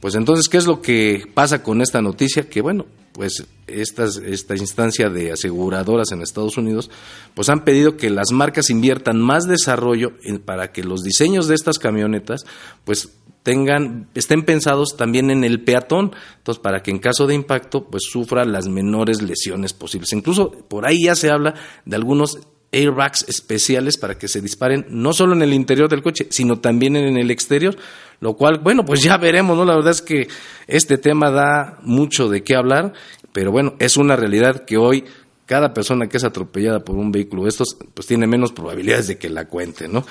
pues 0.05 0.17
entonces, 0.17 0.51
¿qué 0.51 0.59
es 0.59 0.67
lo 0.67 0.83
que 0.83 1.25
pasa 1.33 1.63
con 1.63 1.81
esta 1.81 2.03
noticia? 2.03 2.47
Que 2.47 2.61
bueno, 2.61 2.85
pues 3.15 3.47
estas, 3.67 4.19
esta 4.19 4.55
instancia 4.55 5.09
de 5.09 5.33
aseguradoras 5.33 6.13
en 6.13 6.21
Estados 6.21 6.59
Unidos, 6.59 6.91
pues 7.33 7.49
han 7.49 7.65
pedido 7.65 7.97
que 7.97 8.11
las 8.11 8.31
marcas 8.31 8.69
inviertan 8.69 9.19
más 9.19 9.45
desarrollo 9.45 10.13
para 10.45 10.73
que 10.73 10.85
los 10.85 11.05
diseños 11.05 11.49
de 11.49 11.55
estas 11.55 11.79
camionetas, 11.79 12.45
pues 12.85 13.17
tengan, 13.45 14.11
estén 14.15 14.45
pensados 14.45 14.95
también 14.99 15.31
en 15.31 15.43
el 15.43 15.65
peatón, 15.65 16.13
entonces 16.37 16.61
para 16.63 16.83
que 16.83 16.91
en 16.91 16.99
caso 16.99 17.27
de 17.27 17.37
impacto 17.37 17.87
pues 17.87 18.03
sufra 18.03 18.45
las 18.45 18.69
menores 18.69 19.23
lesiones 19.23 19.73
posibles. 19.73 20.13
Incluso 20.13 20.51
por 20.69 20.87
ahí 20.87 21.05
ya 21.05 21.15
se 21.15 21.31
habla 21.31 21.55
de 21.87 21.97
algunos 21.97 22.41
airbags 22.75 23.25
especiales 23.29 23.97
para 23.97 24.19
que 24.19 24.29
se 24.29 24.41
disparen 24.41 24.85
no 24.91 25.13
solo 25.13 25.35
en 25.35 25.43
el 25.43 25.55
interior 25.55 25.89
del 25.89 26.03
coche, 26.03 26.27
sino 26.31 26.59
también 26.59 26.97
en 26.97 27.17
el 27.17 27.31
exterior, 27.31 27.77
lo 28.25 28.37
cual, 28.37 28.61
bueno, 28.63 28.87
pues 28.87 29.03
ya 29.03 29.19
veremos, 29.19 29.55
¿no? 29.55 29.67
La 29.67 29.75
verdad 29.75 29.91
es 29.91 30.01
que 30.01 30.29
este 30.67 30.97
tema 30.97 31.31
da 31.31 31.77
mucho 31.83 32.31
de 32.31 32.43
qué 32.43 32.57
hablar, 32.57 32.95
pero 33.35 33.53
bueno, 33.53 33.75
es 33.79 33.99
una 33.99 34.17
realidad 34.17 34.65
que 34.65 34.79
hoy 34.79 35.05
cada 35.45 35.75
persona 35.75 36.07
que 36.07 36.17
es 36.17 36.25
atropellada 36.25 36.81
por 36.81 36.97
un 36.97 37.13
vehículo 37.13 37.47
estos, 37.47 37.77
pues 37.93 38.07
tiene 38.07 38.27
menos 38.27 38.53
probabilidades 38.53 39.09
de 39.09 39.19
que 39.19 39.29
la 39.29 39.45
cuente, 39.45 39.89
¿no? 39.89 40.07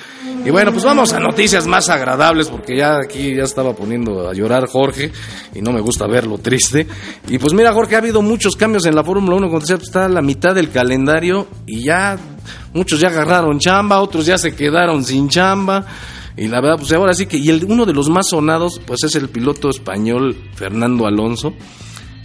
Y 0.45 0.51
bueno, 0.51 0.71
pues 0.71 0.83
vamos 0.83 1.11
a 1.11 1.19
noticias 1.19 1.65
más 1.65 1.89
agradables, 1.89 2.49
porque 2.49 2.77
ya 2.77 2.97
aquí 3.03 3.33
ya 3.33 3.45
estaba 3.45 3.73
poniendo 3.73 4.29
a 4.29 4.33
llorar 4.35 4.67
Jorge, 4.67 5.11
y 5.55 5.63
no 5.63 5.71
me 5.71 5.81
gusta 5.81 6.05
verlo 6.05 6.37
triste. 6.37 6.85
Y 7.27 7.39
pues 7.39 7.51
mira, 7.55 7.73
Jorge, 7.73 7.95
ha 7.95 7.97
habido 7.97 8.21
muchos 8.21 8.55
cambios 8.55 8.85
en 8.85 8.93
la 8.93 9.03
Fórmula 9.03 9.37
1, 9.37 9.47
como 9.47 9.59
decía, 9.59 9.77
pues 9.77 9.87
está 9.87 10.05
a 10.05 10.09
la 10.09 10.21
mitad 10.21 10.53
del 10.53 10.69
calendario, 10.69 11.47
y 11.65 11.83
ya 11.83 12.15
muchos 12.73 12.99
ya 12.99 13.07
agarraron 13.07 13.57
chamba, 13.57 14.01
otros 14.01 14.27
ya 14.27 14.37
se 14.37 14.55
quedaron 14.55 15.03
sin 15.03 15.29
chamba. 15.29 15.83
Y 16.35 16.47
la 16.47 16.61
verdad, 16.61 16.77
pues 16.79 16.91
ahora 16.93 17.13
sí 17.13 17.25
que, 17.27 17.37
y 17.37 17.49
el, 17.49 17.65
uno 17.65 17.85
de 17.85 17.93
los 17.93 18.09
más 18.09 18.29
sonados, 18.29 18.81
pues 18.85 19.03
es 19.03 19.15
el 19.15 19.29
piloto 19.29 19.69
español 19.69 20.35
Fernando 20.55 21.05
Alonso 21.05 21.53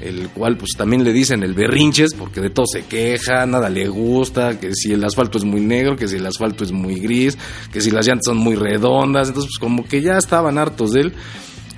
el 0.00 0.28
cual 0.28 0.56
pues 0.56 0.70
también 0.76 1.02
le 1.02 1.12
dicen 1.12 1.43
el 1.43 1.55
berrinches 1.55 2.14
porque 2.14 2.40
de 2.40 2.50
todo 2.50 2.66
se 2.66 2.84
queja, 2.84 3.46
nada 3.46 3.69
le 3.69 3.88
gusta, 3.88 4.58
que 4.58 4.72
si 4.75 4.92
el 4.92 5.04
asfalto 5.04 5.38
es 5.38 5.44
muy 5.44 5.61
negro, 5.61 5.97
que 5.97 6.06
si 6.06 6.16
el 6.16 6.26
asfalto 6.26 6.64
es 6.64 6.73
muy 6.73 7.00
gris, 7.00 7.37
que 7.73 7.80
si 7.80 7.90
las 7.90 8.06
llantas 8.06 8.26
son 8.26 8.37
muy 8.37 8.54
redondas, 8.54 9.28
entonces 9.28 9.50
pues 9.52 9.59
como 9.59 9.85
que 9.85 10.00
ya 10.00 10.16
estaban 10.16 10.59
hartos 10.59 10.92
de 10.92 11.00
él. 11.02 11.12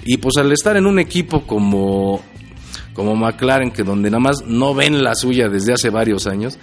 Y 0.04 0.18
pues 0.18 0.36
al 0.36 0.52
estar 0.52 0.76
en 0.76 0.86
un 0.86 0.98
equipo 0.98 1.46
como 1.46 2.22
como 2.92 3.14
McLaren 3.14 3.70
que 3.70 3.84
donde 3.84 4.10
nada 4.10 4.20
más 4.20 4.44
no 4.46 4.74
ven 4.74 5.02
la 5.02 5.14
suya 5.14 5.48
desde 5.48 5.72
hace 5.72 5.88
varios 5.88 6.26
años, 6.26 6.58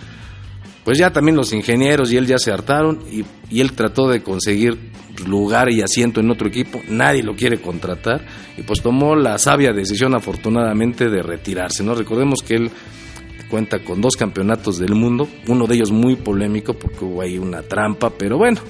pues 0.88 1.00
ya 1.00 1.12
también 1.12 1.36
los 1.36 1.52
ingenieros 1.52 2.14
y 2.14 2.16
él 2.16 2.26
ya 2.26 2.40
se 2.40 2.50
hartaron 2.50 3.02
y, 3.12 3.60
él 3.60 3.74
trató 3.74 4.08
de 4.08 4.24
conseguir 4.24 4.78
lugar 5.26 5.70
y 5.70 5.82
asiento 5.82 6.22
en 6.22 6.32
otro 6.32 6.48
equipo, 6.48 6.82
nadie 6.88 7.24
lo 7.24 7.36
quiere 7.36 7.60
contratar 7.60 8.26
y 8.58 8.62
pues 8.62 8.82
tomó 8.82 9.14
la 9.14 9.38
sabia 9.38 9.74
decisión 9.74 10.16
afortunadamente 10.16 11.10
de 11.10 11.22
retirarse, 11.22 11.84
¿no? 11.84 11.94
Recordemos 11.94 12.40
que 12.42 12.56
él 12.56 12.72
cuenta 13.50 13.80
con 13.80 14.00
dos 14.00 14.16
campeonatos 14.16 14.78
del 14.78 14.96
mundo, 14.96 15.28
uno 15.50 15.68
de 15.68 15.76
ellos 15.76 15.92
muy 15.92 16.16
polémico 16.16 16.74
porque 16.74 17.04
hubo 17.04 17.22
ahí 17.22 17.38
una 17.38 17.64
trampa, 17.64 18.10
pero 18.18 18.38
bueno, 18.38 18.62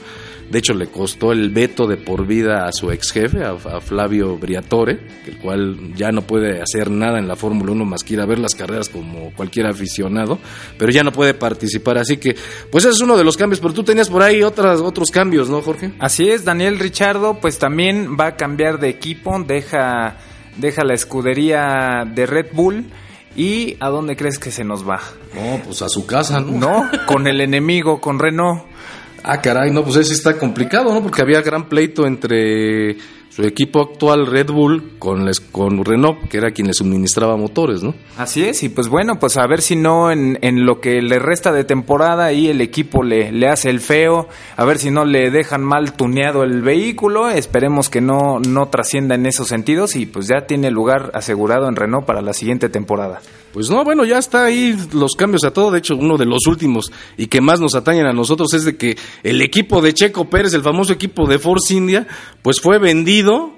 de 0.49 0.59
hecho, 0.59 0.73
le 0.73 0.87
costó 0.87 1.33
el 1.33 1.49
veto 1.49 1.87
de 1.87 1.97
por 1.97 2.25
vida 2.25 2.67
a 2.67 2.71
su 2.71 2.89
ex 2.91 3.11
jefe, 3.11 3.43
a, 3.43 3.57
Flavio 3.81 4.37
Briatore, 4.37 4.97
el 5.25 5.37
cual 5.39 5.93
ya 5.93 6.11
no 6.11 6.21
puede 6.21 6.61
hacer 6.61 6.89
nada 6.89 7.19
en 7.19 7.27
la 7.27 7.35
Fórmula 7.35 7.73
1 7.73 7.85
más 7.85 8.03
que 8.03 8.13
ir 8.13 8.21
a 8.21 8.25
ver 8.25 8.39
las 8.39 8.55
carreras 8.55 8.87
como 8.87 9.33
cualquier 9.35 9.67
aficionado, 9.67 10.39
pero 10.77 10.91
ya 10.91 11.03
no 11.03 11.11
puede 11.11 11.33
participar. 11.33 11.97
Así 11.97 12.17
que, 12.17 12.35
pues 12.71 12.85
ese 12.85 12.93
es 12.93 13.01
uno 13.01 13.17
de 13.17 13.25
los 13.25 13.35
cambios. 13.35 13.59
Pero 13.59 13.73
tú 13.73 13.83
tenías 13.83 14.09
por 14.09 14.21
ahí 14.21 14.41
otras, 14.41 14.79
otros 14.79 15.11
cambios, 15.11 15.49
¿no, 15.49 15.61
Jorge? 15.61 15.91
Así 15.99 16.29
es, 16.29 16.45
Daniel 16.45 16.79
Richardo, 16.79 17.39
pues 17.41 17.59
también 17.59 18.15
va 18.17 18.27
a 18.27 18.35
cambiar 18.37 18.79
de 18.79 18.87
equipo, 18.87 19.37
deja, 19.45 20.17
deja 20.55 20.85
la 20.85 20.93
escudería 20.93 22.05
de 22.05 22.25
Red 22.25 22.47
Bull. 22.53 22.85
¿Y 23.35 23.77
a 23.79 23.89
dónde 23.89 24.15
crees 24.15 24.39
que 24.39 24.49
se 24.49 24.63
nos 24.63 24.87
va? 24.87 24.99
No, 25.35 25.61
pues 25.63 25.83
a 25.83 25.89
su 25.89 26.07
casa, 26.07 26.39
¿no? 26.39 26.57
No, 26.57 26.89
con 27.05 27.27
el 27.27 27.39
enemigo, 27.39 28.01
con 28.01 28.17
Renault. 28.17 28.63
Ah, 29.23 29.41
caray, 29.41 29.71
no, 29.71 29.83
pues 29.83 29.97
ese 29.97 30.13
está 30.13 30.37
complicado, 30.37 30.93
¿no? 30.93 31.01
Porque 31.01 31.21
había 31.21 31.41
gran 31.41 31.67
pleito 31.67 32.05
entre 32.05 32.97
su 33.37 33.43
equipo 33.43 33.81
actual 33.81 34.25
Red 34.25 34.47
Bull 34.49 34.97
con, 34.97 35.29
con 35.51 35.85
Renault, 35.85 36.27
que 36.27 36.37
era 36.37 36.49
quien 36.49 36.65
le 36.65 36.73
suministraba 36.73 37.37
motores, 37.37 37.83
¿no? 37.83 37.93
Así 38.17 38.43
es, 38.43 38.63
y 38.63 38.69
pues 38.69 38.87
bueno, 38.87 39.19
pues 39.19 39.37
a 39.37 39.45
ver 39.45 39.61
si 39.61 39.75
no 39.75 40.11
en, 40.11 40.39
en 40.41 40.65
lo 40.65 40.81
que 40.81 41.03
le 41.03 41.19
resta 41.19 41.51
de 41.51 41.63
temporada 41.63 42.25
ahí 42.25 42.47
el 42.47 42.61
equipo 42.61 43.03
le, 43.03 43.31
le 43.31 43.47
hace 43.47 43.69
el 43.69 43.79
feo, 43.79 44.27
a 44.55 44.65
ver 44.65 44.79
si 44.79 44.89
no 44.89 45.05
le 45.05 45.29
dejan 45.29 45.63
mal 45.63 45.93
tuneado 45.93 46.41
el 46.41 46.63
vehículo, 46.63 47.29
esperemos 47.29 47.91
que 47.91 48.01
no, 48.01 48.39
no 48.39 48.69
trascienda 48.69 49.13
en 49.13 49.27
esos 49.27 49.49
sentidos 49.49 49.95
y 49.95 50.07
pues 50.07 50.27
ya 50.27 50.47
tiene 50.47 50.71
lugar 50.71 51.11
asegurado 51.13 51.67
en 51.69 51.75
Renault 51.75 52.07
para 52.07 52.23
la 52.23 52.33
siguiente 52.33 52.69
temporada. 52.69 53.21
Pues 53.57 53.71
no, 53.71 53.83
bueno, 53.83 54.05
ya 54.05 54.19
está 54.19 54.45
ahí 54.45 54.77
los 54.93 55.15
cambios 55.15 55.43
a 55.43 55.49
todo. 55.49 55.71
De 55.71 55.79
hecho, 55.79 55.95
uno 55.95 56.15
de 56.15 56.27
los 56.27 56.45
últimos 56.45 56.91
y 57.17 57.25
que 57.25 57.41
más 57.41 57.59
nos 57.59 57.73
atañen 57.73 58.05
a 58.05 58.13
nosotros 58.13 58.53
es 58.53 58.65
de 58.65 58.77
que 58.77 58.95
el 59.23 59.41
equipo 59.41 59.81
de 59.81 59.95
Checo 59.95 60.29
Pérez, 60.29 60.53
el 60.53 60.61
famoso 60.61 60.93
equipo 60.93 61.25
de 61.25 61.39
Force 61.39 61.73
India, 61.73 62.05
pues 62.43 62.61
fue 62.61 62.77
vendido 62.77 63.55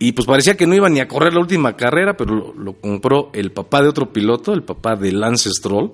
y 0.00 0.10
pues 0.10 0.26
parecía 0.26 0.56
que 0.56 0.66
no 0.66 0.74
iba 0.74 0.88
ni 0.88 0.98
a 0.98 1.06
correr 1.06 1.32
la 1.32 1.42
última 1.42 1.76
carrera, 1.76 2.16
pero 2.16 2.52
lo, 2.52 2.72
compró 2.80 3.30
el 3.32 3.52
papá 3.52 3.82
de 3.82 3.88
otro 3.90 4.12
piloto, 4.12 4.52
el 4.52 4.64
papá 4.64 4.96
de 4.96 5.12
Lance 5.12 5.48
Stroll 5.50 5.92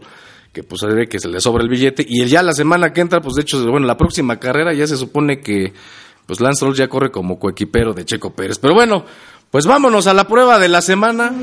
que 0.50 0.62
pues 0.62 0.80
se 0.80 1.06
que 1.06 1.18
se 1.18 1.28
le 1.28 1.38
sobra 1.38 1.62
el 1.62 1.68
billete. 1.68 2.06
Y 2.08 2.24
ya 2.24 2.42
la 2.42 2.52
semana 2.52 2.94
que 2.94 3.02
entra 3.02 3.20
pues 3.20 3.34
de 3.34 3.42
hecho 3.42 3.62
bueno 3.70 3.86
la 3.86 3.98
próxima 3.98 4.40
carrera 4.40 4.72
ya 4.72 4.86
se 4.86 4.96
supone 4.96 5.40
que 5.40 5.74
pues 6.24 6.40
Lance 6.40 6.60
Stroll 6.60 6.74
ya 6.74 6.88
corre 6.88 7.10
como 7.10 7.38
coequipero 7.38 7.92
de 7.92 8.06
Checo 8.06 8.32
Pérez. 8.32 8.58
Pero 8.58 8.72
bueno 8.72 9.04
pues 9.50 9.66
vámonos 9.66 10.06
a 10.06 10.14
la 10.14 10.26
prueba 10.26 10.58
de 10.58 10.70
la 10.70 10.80
semana. 10.80 11.34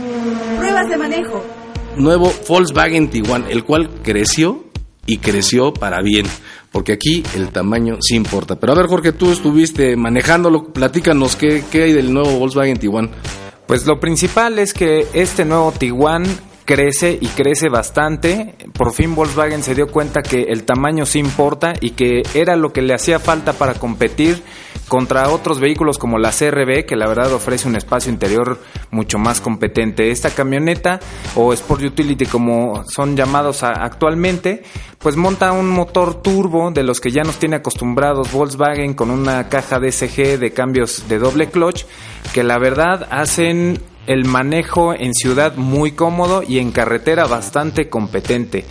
Pruebas 0.57 0.89
de 0.89 0.97
manejo 0.97 1.62
nuevo 1.97 2.31
Volkswagen 2.47 3.09
Tiguan 3.09 3.45
el 3.49 3.63
cual 3.63 3.89
creció 4.03 4.63
y 5.05 5.17
creció 5.17 5.73
para 5.73 6.01
bien 6.01 6.25
porque 6.71 6.93
aquí 6.93 7.23
el 7.35 7.49
tamaño 7.49 7.97
sí 8.01 8.15
importa. 8.15 8.59
Pero 8.59 8.73
a 8.73 8.75
ver 8.75 8.87
Jorge 8.87 9.11
tú 9.11 9.31
estuviste 9.31 9.95
manejándolo 9.95 10.73
platícanos 10.73 11.35
qué, 11.35 11.63
qué 11.71 11.83
hay 11.83 11.93
del 11.93 12.13
nuevo 12.13 12.39
Volkswagen 12.39 12.77
Tiguan 12.77 13.11
pues 13.67 13.85
lo 13.85 13.99
principal 13.99 14.59
es 14.59 14.73
que 14.73 15.07
este 15.13 15.45
nuevo 15.45 15.71
Tiguan 15.71 16.25
crece 16.65 17.17
y 17.19 17.27
crece 17.27 17.69
bastante. 17.69 18.55
Por 18.73 18.93
fin 18.93 19.15
Volkswagen 19.15 19.63
se 19.63 19.75
dio 19.75 19.87
cuenta 19.87 20.21
que 20.21 20.43
el 20.43 20.63
tamaño 20.63 21.05
sí 21.05 21.19
importa 21.19 21.73
y 21.79 21.91
que 21.91 22.23
era 22.33 22.55
lo 22.55 22.73
que 22.73 22.81
le 22.81 22.93
hacía 22.93 23.19
falta 23.19 23.53
para 23.53 23.75
competir 23.75 24.41
contra 24.93 25.29
otros 25.29 25.59
vehículos 25.59 25.97
como 25.97 26.19
la 26.19 26.29
CRB, 26.29 26.85
que 26.85 26.95
la 26.95 27.07
verdad 27.07 27.33
ofrece 27.33 27.67
un 27.67 27.75
espacio 27.75 28.11
interior 28.11 28.59
mucho 28.91 29.17
más 29.17 29.41
competente. 29.41 30.11
Esta 30.11 30.29
camioneta 30.29 30.99
o 31.33 31.51
Sport 31.51 31.81
Utility 31.81 32.27
como 32.27 32.83
son 32.87 33.17
llamados 33.17 33.63
actualmente, 33.63 34.61
pues 34.99 35.15
monta 35.15 35.51
un 35.51 35.67
motor 35.67 36.21
turbo 36.21 36.69
de 36.69 36.83
los 36.83 37.01
que 37.01 37.09
ya 37.09 37.23
nos 37.23 37.39
tiene 37.39 37.55
acostumbrados 37.55 38.31
Volkswagen 38.31 38.93
con 38.93 39.09
una 39.09 39.49
caja 39.49 39.79
DSG 39.79 40.37
de 40.37 40.51
cambios 40.53 41.09
de 41.09 41.17
doble 41.17 41.47
clutch, 41.49 41.85
que 42.31 42.43
la 42.43 42.59
verdad 42.59 43.07
hacen 43.09 43.81
el 44.05 44.25
manejo 44.25 44.93
en 44.93 45.15
ciudad 45.15 45.55
muy 45.55 45.93
cómodo 45.93 46.43
y 46.47 46.59
en 46.59 46.71
carretera 46.71 47.25
bastante 47.25 47.89
competente. 47.89 48.63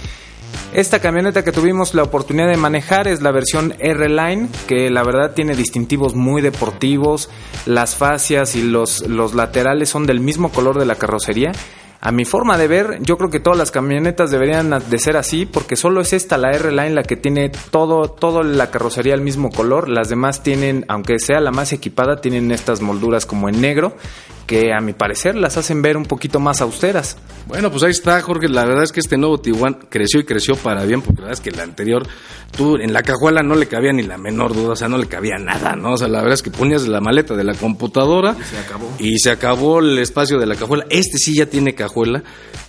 Esta 0.72 1.00
camioneta 1.00 1.44
que 1.44 1.52
tuvimos 1.52 1.94
la 1.94 2.02
oportunidad 2.02 2.48
de 2.48 2.56
manejar 2.56 3.08
es 3.08 3.22
la 3.22 3.32
versión 3.32 3.74
R-Line, 3.78 4.48
que 4.66 4.90
la 4.90 5.02
verdad 5.02 5.32
tiene 5.34 5.54
distintivos 5.54 6.14
muy 6.14 6.40
deportivos, 6.42 7.28
las 7.66 7.94
fascias 7.94 8.56
y 8.56 8.62
los, 8.62 9.06
los 9.06 9.34
laterales 9.34 9.88
son 9.88 10.06
del 10.06 10.20
mismo 10.20 10.50
color 10.50 10.78
de 10.78 10.86
la 10.86 10.94
carrocería 10.94 11.52
a 12.04 12.10
mi 12.10 12.24
forma 12.24 12.58
de 12.58 12.66
ver, 12.66 12.98
yo 13.02 13.16
creo 13.16 13.30
que 13.30 13.38
todas 13.38 13.56
las 13.56 13.70
camionetas 13.70 14.32
deberían 14.32 14.74
de 14.90 14.98
ser 14.98 15.16
así, 15.16 15.46
porque 15.46 15.76
solo 15.76 16.00
es 16.00 16.12
esta, 16.12 16.36
la 16.36 16.50
R-Line, 16.50 16.90
la 16.90 17.04
que 17.04 17.14
tiene 17.14 17.52
todo, 17.70 18.10
todo 18.10 18.42
la 18.42 18.72
carrocería 18.72 19.14
el 19.14 19.20
mismo 19.20 19.50
color. 19.50 19.88
Las 19.88 20.08
demás 20.08 20.42
tienen, 20.42 20.84
aunque 20.88 21.20
sea 21.20 21.38
la 21.38 21.52
más 21.52 21.72
equipada, 21.72 22.20
tienen 22.20 22.50
estas 22.50 22.80
molduras 22.80 23.24
como 23.24 23.48
en 23.48 23.60
negro, 23.60 23.94
que 24.46 24.72
a 24.72 24.80
mi 24.80 24.92
parecer 24.92 25.34
las 25.36 25.56
hacen 25.56 25.82
ver 25.82 25.96
un 25.96 26.04
poquito 26.04 26.40
más 26.40 26.60
austeras. 26.60 27.16
Bueno, 27.46 27.70
pues 27.70 27.82
ahí 27.82 27.90
está, 27.90 28.20
Jorge. 28.20 28.48
La 28.48 28.64
verdad 28.64 28.84
es 28.84 28.92
que 28.92 29.00
este 29.00 29.16
nuevo 29.16 29.38
Tiguan 29.38 29.74
creció 29.88 30.20
y 30.20 30.24
creció 30.24 30.56
para 30.56 30.84
bien, 30.84 31.02
porque 31.02 31.22
la 31.22 31.28
verdad 31.28 31.40
es 31.40 31.40
que 31.40 31.50
el 31.50 31.60
anterior, 31.60 32.06
tú 32.56 32.76
en 32.76 32.92
la 32.92 33.02
cajuela 33.02 33.42
no 33.42 33.54
le 33.54 33.66
cabía 33.66 33.92
ni 33.92 34.02
la 34.02 34.18
menor 34.18 34.54
duda, 34.54 34.72
o 34.72 34.76
sea, 34.76 34.88
no 34.88 34.98
le 34.98 35.06
cabía 35.06 35.38
nada, 35.38 35.74
¿no? 35.76 35.92
O 35.92 35.98
sea, 35.98 36.08
la 36.08 36.18
verdad 36.18 36.34
es 36.34 36.42
que 36.42 36.50
ponías 36.50 36.86
la 36.86 37.00
maleta 37.00 37.34
de 37.34 37.44
la 37.44 37.54
computadora 37.54 38.36
y 38.38 38.44
se 38.44 38.58
acabó, 38.58 38.92
y 38.98 39.18
se 39.18 39.30
acabó 39.30 39.78
el 39.80 39.98
espacio 39.98 40.38
de 40.38 40.46
la 40.46 40.54
cajuela. 40.54 40.86
Este 40.90 41.18
sí 41.18 41.34
ya 41.36 41.46
tiene 41.46 41.74
cajuela 41.74 42.22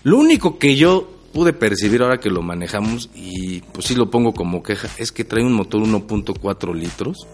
lo 0.03 0.17
único 0.17 0.57
que 0.57 0.75
yo 0.75 1.09
pude 1.33 1.53
percibir 1.53 2.01
ahora 2.03 2.19
que 2.19 2.29
lo 2.29 2.41
manejamos, 2.41 3.09
y 3.15 3.61
pues 3.61 3.87
sí 3.87 3.95
lo 3.95 4.09
pongo 4.11 4.33
como 4.33 4.61
queja, 4.61 4.87
es 4.97 5.11
que 5.11 5.23
trae 5.23 5.43
un 5.43 5.53
motor 5.53 5.81
1.4 5.81 6.75
litros 6.75 7.27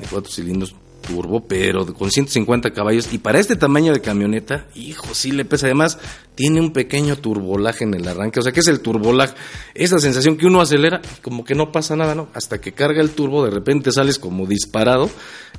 de 0.00 0.06
4 0.06 0.32
cilindros 0.32 0.74
turbo, 1.02 1.46
pero 1.46 1.84
con 1.92 2.10
150 2.10 2.70
caballos. 2.70 3.12
Y 3.12 3.18
para 3.18 3.38
este 3.38 3.56
tamaño 3.56 3.92
de 3.92 4.00
camioneta, 4.00 4.66
hijo, 4.74 5.14
sí 5.14 5.32
le 5.32 5.44
pesa. 5.44 5.66
Además, 5.66 5.98
tiene 6.34 6.60
un 6.60 6.72
pequeño 6.72 7.16
turbolaje 7.16 7.84
en 7.84 7.94
el 7.94 8.08
arranque. 8.08 8.40
O 8.40 8.42
sea, 8.42 8.52
¿qué 8.52 8.60
es 8.60 8.68
el 8.68 8.80
turbolaje? 8.80 9.34
Esa 9.74 9.98
sensación 9.98 10.36
que 10.36 10.46
uno 10.46 10.60
acelera, 10.60 11.02
como 11.20 11.44
que 11.44 11.54
no 11.54 11.70
pasa 11.72 11.96
nada, 11.96 12.14
¿no? 12.14 12.28
Hasta 12.32 12.60
que 12.60 12.72
carga 12.72 13.02
el 13.02 13.10
turbo, 13.10 13.44
de 13.44 13.50
repente 13.50 13.92
sales 13.92 14.18
como 14.18 14.46
disparado. 14.46 15.10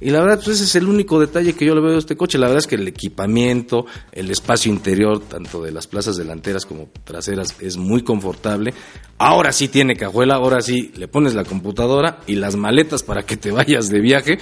Y 0.02 0.10
la 0.10 0.22
verdad, 0.22 0.42
pues 0.44 0.58
ese 0.58 0.64
es 0.66 0.76
el 0.76 0.88
único 0.88 1.20
detalle 1.20 1.54
que 1.54 1.66
yo 1.66 1.76
le 1.76 1.82
veo 1.82 1.96
a 1.96 2.00
este 2.00 2.16
coche. 2.16 2.38
La 2.38 2.48
verdad 2.48 2.60
es 2.60 2.68
que 2.68 2.76
el 2.76 2.88
equipamiento, 2.88 3.86
el 4.12 4.32
espacio 4.32 4.72
interior, 4.72 5.20
tanto 5.20 5.62
de 5.62 5.72
las 5.72 5.88
plazas 5.88 6.18
delanteras 6.18 6.66
como 6.66 6.90
traseras, 7.04 7.56
es 7.60 7.78
muy 7.78 8.04
confortable. 8.04 8.74
Ahora 9.20 9.52
sí 9.52 9.68
tiene 9.68 9.96
cajuela, 9.96 10.36
ahora 10.36 10.62
sí 10.62 10.92
le 10.96 11.08
pones 11.08 11.36
la 11.36 11.46
computadora 11.46 12.20
y 12.28 12.36
las 12.36 12.56
maletas 12.56 13.04
para 13.04 13.24
que 13.24 13.38
te 13.38 13.52
vayas 13.52 13.90
de 13.90 14.02
viaje. 14.02 14.40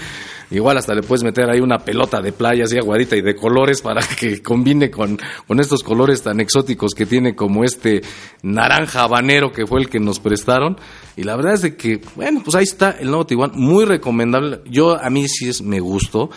Igual 0.51 0.77
hasta 0.77 0.93
le 0.93 1.01
puedes 1.01 1.23
meter 1.23 1.49
ahí 1.49 1.61
una 1.61 1.79
pelota 1.79 2.21
de 2.21 2.33
playa 2.33 2.65
así 2.65 2.77
aguadita 2.77 3.15
y 3.15 3.21
de 3.21 3.35
colores 3.35 3.81
para 3.81 4.01
que 4.01 4.41
combine 4.41 4.91
con, 4.91 5.17
con 5.47 5.59
estos 5.59 5.81
colores 5.81 6.21
tan 6.21 6.39
exóticos 6.39 6.93
que 6.93 7.05
tiene 7.05 7.35
como 7.35 7.63
este 7.63 8.01
naranja 8.43 9.03
habanero 9.03 9.51
que 9.51 9.65
fue 9.65 9.79
el 9.79 9.89
que 9.89 9.99
nos 9.99 10.19
prestaron. 10.19 10.77
Y 11.15 11.23
la 11.23 11.35
verdad 11.35 11.53
es 11.53 11.61
de 11.61 11.75
que, 11.75 12.01
bueno, 12.15 12.41
pues 12.43 12.55
ahí 12.55 12.63
está 12.63 12.91
el 12.91 13.07
nuevo 13.07 13.25
Tiguan, 13.25 13.51
muy 13.53 13.85
recomendable. 13.85 14.61
Yo 14.65 14.99
a 14.99 15.09
mí 15.09 15.27
sí 15.27 15.49
es, 15.49 15.61
me 15.61 15.79
gustó. 15.79 16.29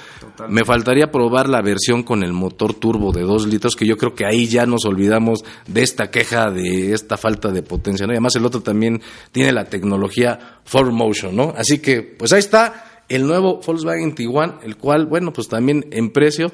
Me 0.48 0.64
faltaría 0.64 1.10
probar 1.10 1.48
la 1.48 1.62
versión 1.62 2.02
con 2.02 2.22
el 2.22 2.32
motor 2.32 2.74
turbo 2.74 3.12
de 3.12 3.22
2 3.22 3.46
litros, 3.46 3.76
que 3.76 3.86
yo 3.86 3.96
creo 3.96 4.14
que 4.14 4.26
ahí 4.26 4.46
ya 4.46 4.66
nos 4.66 4.84
olvidamos 4.84 5.44
de 5.66 5.82
esta 5.82 6.10
queja, 6.10 6.50
de 6.50 6.92
esta 6.92 7.16
falta 7.16 7.50
de 7.50 7.62
potencia. 7.62 8.06
¿no? 8.06 8.12
Y 8.12 8.16
además 8.16 8.36
el 8.36 8.44
otro 8.44 8.60
también 8.60 9.00
tiene 9.32 9.52
la 9.52 9.64
tecnología 9.64 10.60
4Motion, 10.70 11.32
¿no? 11.32 11.54
Así 11.56 11.78
que, 11.78 12.02
pues 12.02 12.32
ahí 12.32 12.40
está 12.40 12.93
el 13.08 13.26
nuevo 13.26 13.60
Volkswagen 13.64 14.14
Tiguan, 14.14 14.58
el 14.62 14.76
cual, 14.76 15.06
bueno, 15.06 15.32
pues 15.32 15.48
también 15.48 15.86
en 15.90 16.10
precio 16.10 16.52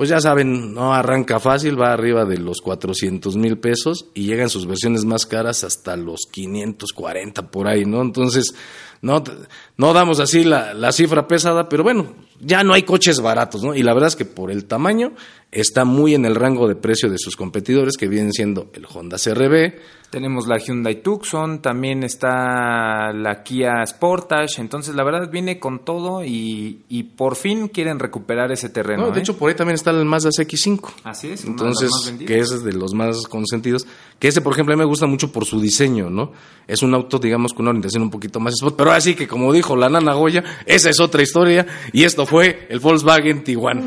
pues 0.00 0.08
ya 0.08 0.18
saben, 0.18 0.72
no 0.72 0.94
arranca 0.94 1.38
fácil, 1.40 1.78
va 1.78 1.92
arriba 1.92 2.24
de 2.24 2.38
los 2.38 2.62
400 2.62 3.36
mil 3.36 3.58
pesos 3.58 4.06
y 4.14 4.24
llegan 4.24 4.48
sus 4.48 4.66
versiones 4.66 5.04
más 5.04 5.26
caras 5.26 5.62
hasta 5.62 5.94
los 5.94 6.20
540 6.32 7.50
por 7.50 7.68
ahí, 7.68 7.84
¿no? 7.84 8.00
Entonces, 8.00 8.54
no, 9.02 9.22
no 9.80 9.94
damos 9.94 10.20
así 10.20 10.44
la, 10.44 10.74
la 10.74 10.92
cifra 10.92 11.26
pesada, 11.26 11.66
pero 11.66 11.82
bueno, 11.82 12.12
ya 12.38 12.62
no 12.64 12.74
hay 12.74 12.82
coches 12.82 13.20
baratos, 13.20 13.62
¿no? 13.62 13.74
Y 13.74 13.82
la 13.82 13.94
verdad 13.94 14.08
es 14.08 14.16
que 14.16 14.26
por 14.26 14.50
el 14.50 14.66
tamaño 14.66 15.12
está 15.52 15.84
muy 15.84 16.14
en 16.14 16.24
el 16.24 16.34
rango 16.34 16.68
de 16.68 16.76
precio 16.76 17.10
de 17.10 17.18
sus 17.18 17.36
competidores, 17.36 17.96
que 17.96 18.08
vienen 18.08 18.32
siendo 18.32 18.70
el 18.72 18.86
Honda 18.86 19.16
CRB. 19.18 19.74
Tenemos 20.10 20.48
la 20.48 20.58
Hyundai 20.58 21.02
Tucson, 21.02 21.62
también 21.62 22.02
está 22.02 23.12
la 23.12 23.42
Kia 23.44 23.86
Sportage, 23.86 24.60
entonces 24.60 24.94
la 24.96 25.04
verdad 25.04 25.30
viene 25.30 25.60
con 25.60 25.84
todo 25.84 26.24
y, 26.24 26.82
y 26.88 27.04
por 27.04 27.36
fin 27.36 27.68
quieren 27.68 28.00
recuperar 28.00 28.50
ese 28.50 28.70
terreno. 28.70 29.06
No, 29.06 29.12
de 29.12 29.18
¿eh? 29.18 29.22
hecho, 29.22 29.36
por 29.36 29.48
ahí 29.48 29.54
también 29.54 29.76
está 29.76 29.90
el 29.90 30.04
Mazda 30.04 30.30
CX5. 30.30 30.90
Así 31.04 31.28
es, 31.28 31.44
entonces, 31.44 31.90
que 32.26 32.40
es 32.40 32.64
de 32.64 32.72
los 32.72 32.92
más 32.92 33.28
consentidos. 33.28 33.86
Que 34.18 34.28
ese, 34.28 34.40
por 34.40 34.52
ejemplo, 34.52 34.74
a 34.74 34.76
mí 34.76 34.80
me 34.80 34.86
gusta 34.86 35.06
mucho 35.06 35.30
por 35.30 35.44
su 35.44 35.60
diseño, 35.60 36.10
¿no? 36.10 36.32
Es 36.66 36.82
un 36.82 36.92
auto, 36.92 37.18
digamos, 37.18 37.54
con 37.54 37.62
una 37.62 37.70
orientación 37.70 38.02
un 38.02 38.10
poquito 38.10 38.40
más 38.40 38.54
sport, 38.54 38.76
pero 38.76 38.90
así 38.90 39.14
que, 39.14 39.28
como 39.28 39.52
dijo 39.52 39.69
la 39.78 39.88
nana 39.88 40.12
Goya, 40.14 40.42
esa 40.66 40.90
es 40.90 41.00
otra 41.00 41.22
historia 41.22 41.66
y 41.92 42.04
esto 42.04 42.26
fue 42.26 42.66
el 42.68 42.80
Volkswagen 42.80 43.44
Tiguan. 43.44 43.82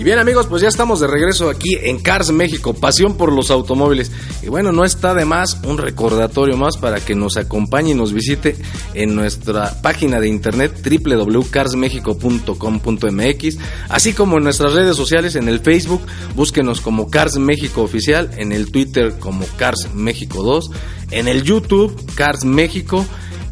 Bien 0.06 0.20
amigos, 0.20 0.46
pues 0.46 0.62
ya 0.62 0.68
estamos 0.68 1.00
de 1.00 1.08
regreso 1.08 1.50
aquí 1.50 1.80
en 1.82 1.98
Cars 1.98 2.32
México, 2.32 2.76
pasión 2.76 3.18
por 3.18 3.34
los 3.34 3.50
automóviles. 3.50 4.12
Y 4.44 4.50
bueno, 4.50 4.72
no 4.72 4.86
está 4.86 5.16
de 5.16 5.26
más 5.26 5.60
un 5.64 5.80
recordatorio 5.80 6.56
más 6.58 6.78
para 6.78 7.00
que 7.00 7.16
nos 7.16 7.38
acompañe 7.38 7.94
y 7.94 7.96
nos 7.96 8.14
visite 8.14 8.56
en 8.94 9.16
nuestra 9.16 9.82
página 9.82 10.20
de 10.20 10.28
internet 10.28 10.80
www.carsmexico.com.mx, 10.88 13.58
así 13.90 14.14
como 14.14 14.38
en 14.38 14.44
nuestras 14.44 14.74
redes 14.74 14.96
sociales, 14.96 15.36
en 15.36 15.50
el 15.50 15.62
Facebook, 15.62 16.04
búsquenos 16.36 16.82
como 16.82 17.10
Cars 17.10 17.40
México 17.40 17.82
Oficial, 17.82 18.30
en 18.38 18.52
el 18.52 18.72
Twitter 18.72 19.18
como 19.18 19.44
Cars 19.58 19.90
México 19.96 20.44
2, 20.44 20.70
en 21.10 21.28
el 21.28 21.42
YouTube 21.42 22.00
Cars 22.14 22.46
México 22.46 23.04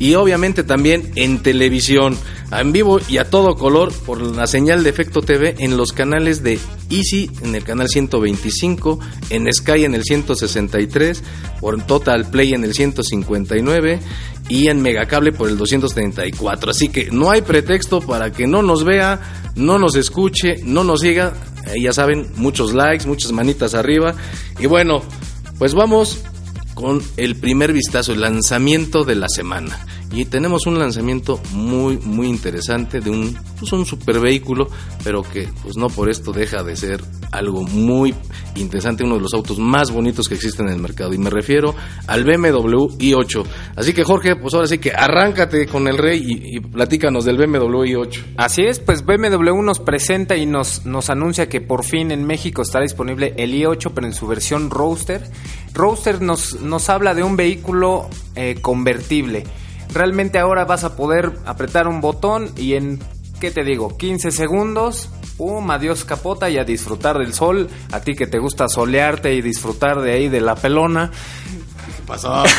y 0.04 0.16
obviamente 0.16 0.66
también 0.66 1.14
en 1.16 1.42
televisión, 1.42 2.18
en 2.52 2.74
vivo 2.74 3.00
y 3.08 3.20
a 3.20 3.30
todo 3.30 3.56
color 3.56 3.94
por 4.06 4.20
la 4.20 4.48
señal 4.48 4.84
de 4.84 4.90
Efecto 4.90 5.22
TV 5.22 5.56
en 5.60 5.78
los 5.78 5.94
canales 5.94 6.44
de 6.44 6.60
Easy 6.90 7.32
en 7.42 7.56
el 7.56 7.64
canal 7.64 7.88
125, 7.88 9.00
en 9.30 9.48
Sky 9.54 9.86
en 9.86 9.96
el 9.96 10.04
163, 10.04 11.24
por 11.62 11.82
Total 11.86 12.30
Play 12.30 12.54
en 12.54 12.66
el 12.66 12.74
159 12.74 14.02
y 14.50 14.68
en 14.68 14.82
Megacable 14.82 15.32
por 15.32 15.48
el 15.48 15.58
234. 15.58 16.72
Así 16.72 16.90
que 16.90 17.10
no 17.10 17.32
hay 17.32 17.42
pretexto 17.42 18.02
para 18.02 18.34
que 18.34 18.46
no 18.46 18.62
nos 18.62 18.84
vea, 18.84 19.22
no 19.56 19.80
nos 19.80 19.96
escuche, 19.96 20.58
no 20.66 20.84
nos 20.84 21.00
siga. 21.00 21.32
ya 21.82 21.94
saben, 21.94 22.28
muchos 22.36 22.74
likes, 22.74 23.08
muchas 23.08 23.32
manitas 23.32 23.74
arriba. 23.74 24.14
Y 24.60 24.66
bueno, 24.66 25.02
pues 25.58 25.74
vamos 25.74 26.26
con 26.74 27.02
el 27.18 27.36
primer 27.36 27.74
vistazo, 27.74 28.14
el 28.14 28.22
lanzamiento 28.22 29.04
de 29.04 29.16
la 29.16 29.30
semana. 29.30 29.86
Y 30.12 30.26
tenemos 30.26 30.68
un 30.68 30.78
lanzamiento 30.78 31.40
muy, 31.54 31.98
muy 31.98 32.28
interesante 32.28 33.00
de 33.00 33.10
un, 33.10 33.38
pues 33.60 33.72
un 33.72 33.86
super 33.86 34.20
vehículo, 34.20 34.70
pero 35.04 35.24
que 35.24 35.50
pues 35.64 35.76
no 35.78 35.90
por 35.90 36.10
esto 36.10 36.32
deja 36.32 36.64
de 36.64 36.76
ser 36.76 37.04
algo 37.34 37.64
muy 37.64 38.14
interesante, 38.56 39.04
uno 39.04 39.16
de 39.16 39.22
los 39.22 39.34
autos 39.34 39.58
más 39.60 39.92
bonitos 39.92 40.30
que 40.30 40.36
existen 40.36 40.68
en 40.68 40.74
el 40.74 40.82
mercado. 40.82 41.14
Y 41.14 41.18
me 41.18 41.30
refiero 41.30 41.76
al 42.08 42.24
BMW 42.24 42.96
i8. 42.98 43.46
Así 43.76 43.94
que 43.94 44.04
Jorge, 44.04 44.36
pues 44.36 44.54
ahora 44.54 44.68
sí 44.68 44.78
que 44.78 44.92
arráncate 44.92 45.66
con 45.68 45.88
el 45.88 45.98
rey 45.98 46.22
y, 46.24 46.60
platícanos 46.60 47.26
del 47.26 47.38
BMW 47.38 47.84
i8. 47.86 48.24
Así 48.38 48.64
es, 48.64 48.80
pues 48.80 49.04
BMW 49.06 49.62
nos 49.62 49.80
presenta 49.80 50.36
y 50.36 50.46
nos, 50.46 50.86
nos 50.86 51.10
anuncia 51.10 51.50
que 51.50 51.62
por 51.62 51.84
fin 51.84 52.12
en 52.12 52.26
México 52.26 52.62
está 52.62 52.80
disponible 52.80 53.34
el 53.38 53.54
i8, 53.54 53.92
pero 53.94 54.08
en 54.08 54.14
su 54.14 54.28
versión 54.28 54.70
Roadster. 54.70 55.24
Roadster 55.74 56.22
nos, 56.22 56.62
nos 56.62 56.90
habla 56.90 57.14
de 57.16 57.24
un 57.24 57.36
vehículo 57.36 58.08
eh, 58.36 58.58
convertible. 58.62 59.44
Realmente 59.94 60.40
ahora 60.40 60.66
vas 60.66 60.84
a 60.84 60.96
poder 60.96 61.34
apretar 61.46 61.88
un 61.88 62.02
botón 62.02 62.52
y 62.58 62.74
en, 62.74 63.00
¿qué 63.40 63.52
te 63.52 63.64
digo? 63.64 63.96
15 63.98 64.32
segundos, 64.32 65.10
pum, 65.38 65.70
adiós 65.72 66.06
capota 66.06 66.50
y 66.50 66.58
a 66.58 66.64
disfrutar 66.64 67.18
del 67.18 67.34
sol. 67.34 67.70
A 67.92 68.00
ti 68.00 68.16
que 68.16 68.28
te 68.28 68.40
gusta 68.40 68.68
solearte 68.68 69.34
y 69.34 69.42
disfrutar 69.42 70.02
de 70.02 70.14
ahí 70.14 70.30
de 70.30 70.42
la 70.42 70.56
pelona. 70.56 71.12
¿Qué 72.04 72.08
pasó? 72.08 72.44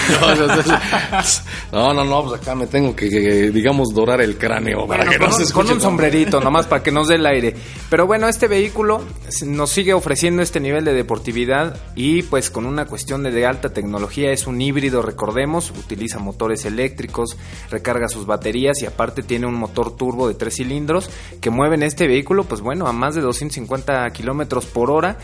No, 1.72 1.92
no, 1.92 2.04
no, 2.04 2.24
pues 2.24 2.40
acá 2.40 2.54
me 2.54 2.66
tengo 2.66 2.94
que, 2.94 3.08
digamos, 3.50 3.92
dorar 3.92 4.20
el 4.20 4.38
cráneo 4.38 4.86
para 4.86 5.04
que 5.04 5.18
no 5.18 5.30
se 5.32 5.42
escuche 5.42 5.66
con 5.66 5.76
un 5.76 5.80
sombrerito, 5.80 6.40
nomás 6.44 6.66
para 6.66 6.82
que 6.82 6.92
nos 6.92 7.08
dé 7.08 7.16
el 7.16 7.26
aire. 7.26 7.54
Pero 7.90 8.06
bueno, 8.06 8.28
este 8.28 8.46
vehículo 8.46 9.02
nos 9.46 9.70
sigue 9.70 9.92
ofreciendo 9.92 10.40
este 10.40 10.60
nivel 10.60 10.84
de 10.84 10.94
deportividad 10.94 11.76
y 11.96 12.22
pues 12.22 12.50
con 12.50 12.64
una 12.64 12.86
cuestión 12.86 13.22
de, 13.24 13.32
de 13.32 13.44
alta 13.44 13.72
tecnología. 13.72 14.30
Es 14.30 14.46
un 14.46 14.60
híbrido, 14.60 15.02
recordemos, 15.02 15.70
utiliza 15.70 16.18
motores 16.20 16.64
eléctricos, 16.64 17.36
recarga 17.70 18.08
sus 18.08 18.24
baterías 18.26 18.80
y 18.82 18.86
aparte 18.86 19.22
tiene 19.22 19.46
un 19.46 19.54
motor 19.54 19.96
turbo 19.96 20.28
de 20.28 20.34
tres 20.34 20.54
cilindros 20.56 21.10
que 21.40 21.50
mueven 21.50 21.82
este 21.82 22.06
vehículo, 22.06 22.44
pues 22.44 22.60
bueno, 22.60 22.86
a 22.86 22.92
más 22.92 23.14
de 23.14 23.20
250 23.20 24.08
kilómetros 24.10 24.66
por 24.66 24.90
hora. 24.90 25.18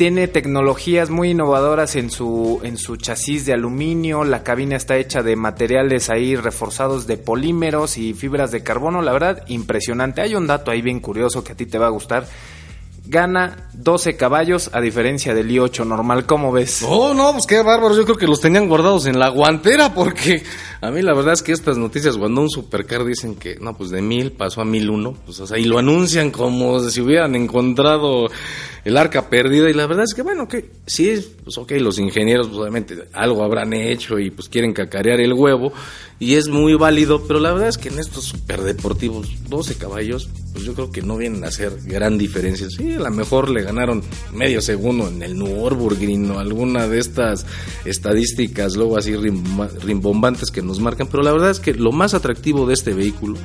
Tiene 0.00 0.28
tecnologías 0.28 1.10
muy 1.10 1.32
innovadoras 1.32 1.94
en 1.94 2.08
su, 2.08 2.60
en 2.62 2.78
su 2.78 2.96
chasis 2.96 3.44
de 3.44 3.52
aluminio, 3.52 4.24
la 4.24 4.42
cabina 4.42 4.74
está 4.76 4.96
hecha 4.96 5.22
de 5.22 5.36
materiales 5.36 6.08
ahí 6.08 6.36
reforzados 6.36 7.06
de 7.06 7.18
polímeros 7.18 7.98
y 7.98 8.14
fibras 8.14 8.50
de 8.50 8.62
carbono, 8.62 9.02
la 9.02 9.12
verdad, 9.12 9.44
impresionante. 9.48 10.22
Hay 10.22 10.34
un 10.34 10.46
dato 10.46 10.70
ahí 10.70 10.80
bien 10.80 11.00
curioso 11.00 11.44
que 11.44 11.52
a 11.52 11.54
ti 11.54 11.66
te 11.66 11.76
va 11.76 11.88
a 11.88 11.90
gustar. 11.90 12.24
Gana 13.10 13.68
12 13.72 14.16
caballos 14.16 14.70
a 14.72 14.80
diferencia 14.80 15.34
del 15.34 15.50
i8 15.50 15.84
normal, 15.84 16.26
¿cómo 16.26 16.52
ves? 16.52 16.84
Oh, 16.86 17.12
no, 17.12 17.32
pues 17.32 17.44
qué 17.44 17.60
bárbaro. 17.60 17.96
Yo 17.96 18.04
creo 18.04 18.16
que 18.16 18.28
los 18.28 18.40
tenían 18.40 18.68
guardados 18.68 19.06
en 19.06 19.18
la 19.18 19.30
guantera 19.30 19.92
porque 19.92 20.44
a 20.80 20.92
mí 20.92 21.02
la 21.02 21.12
verdad 21.12 21.32
es 21.32 21.42
que 21.42 21.50
estas 21.50 21.76
noticias 21.76 22.16
cuando 22.16 22.40
un 22.40 22.48
supercar 22.48 23.04
dicen 23.04 23.34
que 23.34 23.56
no, 23.56 23.76
pues 23.76 23.90
de 23.90 24.00
mil 24.00 24.30
pasó 24.30 24.60
a 24.60 24.64
mil 24.64 24.88
uno, 24.88 25.16
pues 25.26 25.40
o 25.40 25.46
sea, 25.48 25.58
y 25.58 25.64
lo 25.64 25.80
anuncian 25.80 26.30
como 26.30 26.78
si 26.78 27.00
hubieran 27.00 27.34
encontrado 27.34 28.28
el 28.84 28.96
arca 28.96 29.28
perdida 29.28 29.68
y 29.68 29.74
la 29.74 29.88
verdad 29.88 30.04
es 30.04 30.14
que 30.14 30.22
bueno, 30.22 30.46
que 30.46 30.70
sí, 30.86 31.20
pues 31.42 31.58
ok, 31.58 31.72
los 31.80 31.98
ingenieros 31.98 32.46
pues, 32.46 32.60
obviamente 32.60 33.08
algo 33.12 33.42
habrán 33.42 33.72
hecho 33.72 34.20
y 34.20 34.30
pues 34.30 34.48
quieren 34.48 34.72
cacarear 34.72 35.20
el 35.20 35.32
huevo 35.32 35.72
y 36.20 36.34
es 36.34 36.48
muy 36.48 36.74
válido, 36.74 37.26
pero 37.26 37.40
la 37.40 37.50
verdad 37.50 37.70
es 37.70 37.78
que 37.78 37.88
en 37.88 37.98
estos 37.98 38.24
superdeportivos 38.24 39.30
12 39.48 39.76
caballos, 39.76 40.28
pues 40.52 40.66
yo 40.66 40.74
creo 40.74 40.92
que 40.92 41.00
no 41.00 41.16
vienen 41.16 41.44
a 41.44 41.48
hacer 41.48 41.78
gran 41.84 42.18
diferencia. 42.18 42.68
Sí, 42.68 42.92
a 42.92 42.98
lo 42.98 43.10
mejor 43.10 43.48
le 43.48 43.62
ganaron 43.62 44.02
medio 44.34 44.60
segundo 44.60 45.08
en 45.08 45.22
el 45.22 45.38
Nürburgring 45.38 46.30
o 46.30 46.38
alguna 46.38 46.86
de 46.86 46.98
estas 46.98 47.46
estadísticas 47.86 48.76
luego 48.76 48.98
así 48.98 49.16
rimbombantes 49.16 50.50
que 50.50 50.60
nos 50.60 50.78
marcan, 50.78 51.06
pero 51.06 51.22
la 51.22 51.32
verdad 51.32 51.50
es 51.50 51.58
que 51.58 51.72
lo 51.72 51.90
más 51.90 52.12
atractivo 52.12 52.66
de 52.66 52.74
este 52.74 52.92
vehículo 52.92 53.38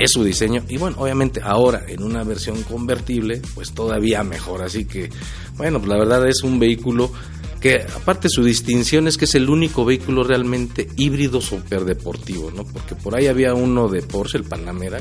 es 0.00 0.10
su 0.10 0.24
diseño 0.24 0.64
y 0.68 0.76
bueno, 0.76 0.96
obviamente 0.98 1.40
ahora 1.40 1.84
en 1.86 2.02
una 2.02 2.24
versión 2.24 2.64
convertible, 2.64 3.40
pues 3.54 3.70
todavía 3.72 4.24
mejor, 4.24 4.62
así 4.62 4.86
que 4.86 5.08
bueno, 5.56 5.78
pues 5.78 5.88
la 5.88 5.98
verdad 5.98 6.28
es 6.28 6.42
un 6.42 6.58
vehículo 6.58 7.12
que 7.60 7.82
aparte 7.82 8.28
su 8.28 8.44
distinción 8.44 9.08
es 9.08 9.16
que 9.16 9.24
es 9.24 9.34
el 9.34 9.48
único 9.48 9.84
vehículo 9.84 10.24
realmente 10.24 10.88
híbrido 10.96 11.40
superdeportivo, 11.40 12.50
¿no? 12.50 12.64
Porque 12.64 12.94
por 12.94 13.16
ahí 13.16 13.26
había 13.26 13.54
uno 13.54 13.88
de 13.88 14.02
Porsche, 14.02 14.38
el 14.38 14.44
Panamera, 14.44 14.98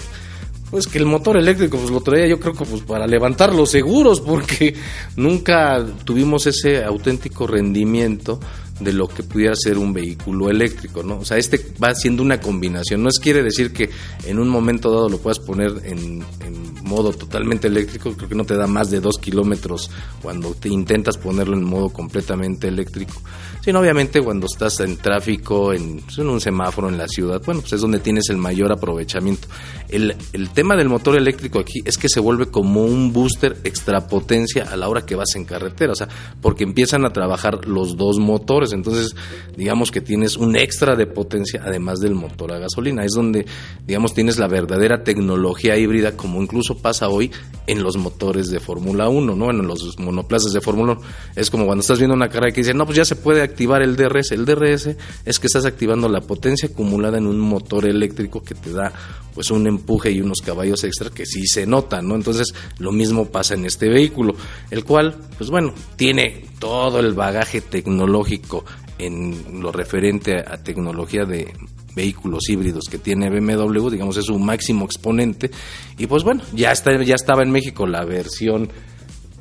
pues 0.69 0.87
que 0.87 0.97
el 0.97 1.05
motor 1.05 1.37
eléctrico 1.37 1.77
pues 1.77 1.91
lo 1.91 2.01
traía 2.01 2.27
yo 2.27 2.39
creo 2.39 2.53
que 2.53 2.65
pues 2.65 2.81
para 2.81 3.07
levantar 3.07 3.53
los 3.53 3.69
seguros 3.69 4.19
porque 4.19 4.75
nunca 5.15 5.85
tuvimos 6.03 6.45
ese 6.45 6.83
auténtico 6.83 7.47
rendimiento 7.47 8.39
de 8.79 8.93
lo 8.93 9.07
que 9.07 9.23
pudiera 9.23 9.55
ser 9.55 9.77
un 9.77 9.93
vehículo 9.93 10.49
eléctrico, 10.49 11.03
¿no? 11.03 11.17
O 11.19 11.25
sea, 11.25 11.37
este 11.37 11.73
va 11.83 11.93
siendo 11.95 12.23
una 12.23 12.39
combinación. 12.39 13.01
No 13.01 13.09
es 13.09 13.19
quiere 13.19 13.41
decir 13.41 13.73
que 13.73 13.89
en 14.25 14.39
un 14.39 14.49
momento 14.49 14.91
dado 14.91 15.09
lo 15.09 15.17
puedas 15.17 15.39
poner 15.39 15.71
en, 15.83 16.23
en 16.45 16.83
modo 16.83 17.11
totalmente 17.11 17.67
eléctrico, 17.67 18.13
creo 18.15 18.29
que 18.29 18.35
no 18.35 18.45
te 18.45 18.55
da 18.55 18.67
más 18.67 18.89
de 18.89 18.99
dos 18.99 19.17
kilómetros 19.17 19.91
cuando 20.21 20.53
te 20.53 20.69
intentas 20.69 21.17
ponerlo 21.17 21.55
en 21.55 21.63
modo 21.63 21.89
completamente 21.89 22.67
eléctrico. 22.67 23.21
Sino 23.67 23.81
obviamente 23.81 24.21
cuando 24.21 24.45
estás 24.45 24.79
en 24.79 24.95
tráfico, 24.95 25.73
en, 25.73 26.01
en 26.17 26.29
un 26.29 26.39
semáforo 26.39 26.87
en 26.87 26.97
la 26.97 27.05
ciudad, 27.09 27.41
bueno, 27.45 27.59
pues 27.59 27.73
es 27.73 27.81
donde 27.81 27.99
tienes 27.99 28.29
el 28.29 28.37
mayor 28.37 28.71
aprovechamiento. 28.71 29.49
El, 29.89 30.15
el 30.31 30.49
tema 30.51 30.77
del 30.77 30.87
motor 30.87 31.17
eléctrico 31.17 31.59
aquí 31.59 31.81
es 31.83 31.97
que 31.97 32.07
se 32.07 32.21
vuelve 32.21 32.45
como 32.45 32.85
un 32.85 33.11
booster 33.11 33.57
extra 33.65 34.07
potencia 34.07 34.71
a 34.71 34.77
la 34.77 34.87
hora 34.87 35.05
que 35.05 35.15
vas 35.15 35.35
en 35.35 35.43
carretera, 35.43 35.91
o 35.91 35.95
sea, 35.97 36.07
porque 36.41 36.63
empiezan 36.63 37.03
a 37.03 37.11
trabajar 37.11 37.67
los 37.67 37.97
dos 37.97 38.19
motores, 38.19 38.71
entonces 38.71 39.13
digamos 39.57 39.91
que 39.91 39.99
tienes 39.99 40.37
un 40.37 40.55
extra 40.55 40.95
de 40.95 41.05
potencia 41.05 41.61
además 41.65 41.99
del 41.99 42.15
motor 42.15 42.53
a 42.53 42.59
gasolina. 42.59 43.03
Es 43.03 43.11
donde, 43.11 43.45
digamos, 43.85 44.13
tienes 44.13 44.39
la 44.39 44.47
verdadera 44.47 45.03
tecnología 45.03 45.75
híbrida, 45.75 46.15
como 46.15 46.41
incluso 46.41 46.77
pasa 46.77 47.09
hoy 47.09 47.33
en 47.65 47.83
los 47.83 47.97
motores 47.97 48.49
de 48.49 48.61
Fórmula 48.61 49.09
1, 49.09 49.35
¿no? 49.35 49.49
En 49.49 49.67
los 49.67 49.99
monoplazas 49.99 50.53
de 50.53 50.61
Fórmula 50.61 50.93
1. 50.93 51.01
Es 51.35 51.49
como 51.49 51.65
cuando 51.65 51.81
estás 51.81 51.99
viendo 51.99 52.15
una 52.15 52.29
carrera 52.29 52.53
que 52.53 52.61
dice, 52.61 52.73
no, 52.73 52.85
pues 52.85 52.95
ya 52.95 53.03
se 53.03 53.17
puede 53.17 53.56
activar 53.57 53.81
el 53.81 53.95
DRS. 53.95 54.31
El 54.33 54.45
DRS 54.45 54.95
es 55.25 55.39
que 55.39 55.47
estás 55.47 55.65
activando 55.65 56.07
la 56.07 56.21
potencia 56.21 56.69
acumulada 56.71 57.17
en 57.17 57.25
un 57.25 57.39
motor 57.39 57.87
eléctrico 57.87 58.43
que 58.43 58.53
te 58.53 58.71
da 58.71 58.93
pues 59.33 59.49
un 59.49 59.65
empuje 59.65 60.11
y 60.11 60.21
unos 60.21 60.41
caballos 60.41 60.83
extra 60.83 61.09
que 61.09 61.25
sí 61.25 61.47
se 61.47 61.65
notan, 61.65 62.07
¿no? 62.07 62.13
Entonces, 62.13 62.53
lo 62.77 62.91
mismo 62.91 63.25
pasa 63.25 63.55
en 63.55 63.65
este 63.65 63.89
vehículo, 63.89 64.35
el 64.69 64.83
cual, 64.83 65.15
pues 65.39 65.49
bueno, 65.49 65.73
tiene 65.95 66.45
todo 66.59 66.99
el 66.99 67.13
bagaje 67.13 67.61
tecnológico 67.61 68.63
en 68.99 69.61
lo 69.61 69.71
referente 69.71 70.37
a 70.37 70.63
tecnología 70.63 71.25
de 71.25 71.51
vehículos 71.95 72.47
híbridos 72.49 72.85
que 72.91 72.99
tiene 72.99 73.31
BMW, 73.31 73.89
digamos 73.89 74.17
es 74.17 74.25
su 74.25 74.37
máximo 74.37 74.85
exponente 74.85 75.49
y 75.97 76.05
pues 76.05 76.23
bueno, 76.23 76.43
ya 76.53 76.71
está 76.71 77.01
ya 77.03 77.15
estaba 77.15 77.41
en 77.41 77.49
México 77.49 77.87
la 77.87 78.05
versión 78.05 78.69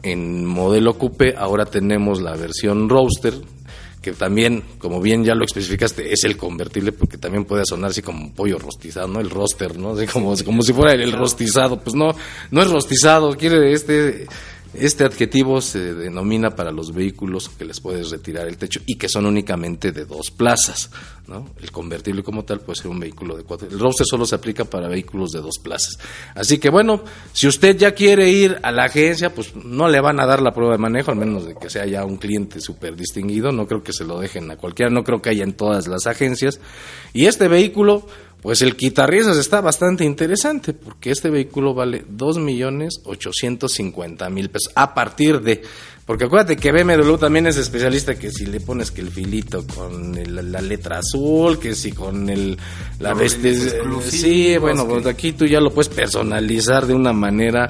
en 0.02 0.44
modelo 0.46 0.96
coupé, 0.96 1.34
ahora 1.36 1.66
tenemos 1.66 2.20
la 2.20 2.34
versión 2.34 2.88
roadster 2.88 3.34
que 4.06 4.12
también, 4.12 4.62
como 4.78 5.00
bien 5.00 5.24
ya 5.24 5.34
lo 5.34 5.44
especificaste, 5.44 6.12
es 6.12 6.22
el 6.22 6.36
convertible, 6.36 6.92
porque 6.92 7.18
también 7.18 7.44
puede 7.44 7.64
sonar 7.66 7.90
así 7.90 8.02
como 8.02 8.22
un 8.22 8.30
pollo 8.30 8.56
rostizado, 8.56 9.08
¿no? 9.08 9.18
El 9.18 9.30
roster, 9.30 9.76
¿no? 9.76 9.96
Como, 10.12 10.36
como 10.44 10.62
si 10.62 10.72
fuera 10.72 10.92
el 10.92 11.10
rostizado. 11.10 11.80
Pues 11.80 11.96
no, 11.96 12.14
no 12.52 12.62
es 12.62 12.70
rostizado, 12.70 13.36
quiere 13.36 13.72
este 13.72 14.28
este 14.78 15.04
adjetivo 15.04 15.60
se 15.60 15.94
denomina 15.94 16.54
para 16.54 16.70
los 16.70 16.92
vehículos 16.92 17.48
que 17.48 17.64
les 17.64 17.80
puedes 17.80 18.10
retirar 18.10 18.46
el 18.46 18.56
techo 18.56 18.80
y 18.86 18.96
que 18.96 19.08
son 19.08 19.26
únicamente 19.26 19.92
de 19.92 20.04
dos 20.04 20.30
plazas. 20.30 20.90
¿no? 21.26 21.50
El 21.60 21.72
convertible 21.72 22.22
como 22.22 22.44
tal 22.44 22.60
puede 22.60 22.76
ser 22.76 22.88
un 22.88 23.00
vehículo 23.00 23.36
de 23.36 23.42
cuatro. 23.42 23.68
El 23.68 23.78
roster 23.78 24.06
solo 24.06 24.26
se 24.26 24.34
aplica 24.34 24.64
para 24.64 24.88
vehículos 24.88 25.32
de 25.32 25.40
dos 25.40 25.58
plazas. 25.62 25.98
Así 26.34 26.58
que 26.58 26.70
bueno, 26.70 27.02
si 27.32 27.48
usted 27.48 27.76
ya 27.76 27.92
quiere 27.92 28.30
ir 28.30 28.58
a 28.62 28.70
la 28.70 28.84
agencia, 28.84 29.34
pues 29.34 29.54
no 29.56 29.88
le 29.88 30.00
van 30.00 30.20
a 30.20 30.26
dar 30.26 30.40
la 30.40 30.52
prueba 30.52 30.72
de 30.72 30.78
manejo, 30.78 31.10
al 31.10 31.16
menos 31.16 31.46
de 31.46 31.54
que 31.54 31.70
sea 31.70 31.86
ya 31.86 32.04
un 32.04 32.16
cliente 32.16 32.60
súper 32.60 32.94
distinguido. 32.96 33.52
No 33.52 33.66
creo 33.66 33.82
que 33.82 33.92
se 33.92 34.04
lo 34.04 34.20
dejen 34.20 34.50
a 34.50 34.56
cualquiera, 34.56 34.90
no 34.90 35.04
creo 35.04 35.20
que 35.20 35.30
haya 35.30 35.44
en 35.44 35.54
todas 35.54 35.88
las 35.88 36.06
agencias. 36.06 36.60
Y 37.12 37.26
este 37.26 37.48
vehículo 37.48 38.06
pues 38.42 38.62
el 38.62 38.76
quitarriesgos 38.76 39.38
está 39.38 39.60
bastante 39.60 40.04
interesante 40.04 40.72
porque 40.72 41.10
este 41.10 41.30
vehículo 41.30 41.74
vale 41.74 42.04
dos 42.08 42.38
millones 42.38 43.00
ochocientos 43.04 43.78
mil 44.30 44.50
pesos 44.50 44.72
a 44.74 44.94
partir 44.94 45.40
de 45.40 45.62
porque 46.06 46.26
acuérdate 46.26 46.56
que 46.56 46.70
BMW 46.70 47.16
también 47.16 47.48
es 47.48 47.56
especialista 47.56 48.16
que 48.16 48.30
si 48.30 48.46
le 48.46 48.60
pones 48.60 48.92
que 48.92 49.00
el 49.00 49.10
filito 49.10 49.66
con 49.66 50.14
la 50.14 50.60
letra 50.60 50.98
azul, 50.98 51.58
que 51.58 51.74
si 51.74 51.90
con 51.90 52.30
el 52.30 52.56
la 53.00 53.12
veste, 53.12 53.52
sí, 54.08 54.56
bueno, 54.56 54.86
pues 54.86 55.04
aquí 55.06 55.32
tú 55.32 55.46
ya 55.46 55.60
lo 55.60 55.74
puedes 55.74 55.88
personalizar 55.88 56.86
de 56.86 56.94
una 56.94 57.12
manera 57.12 57.68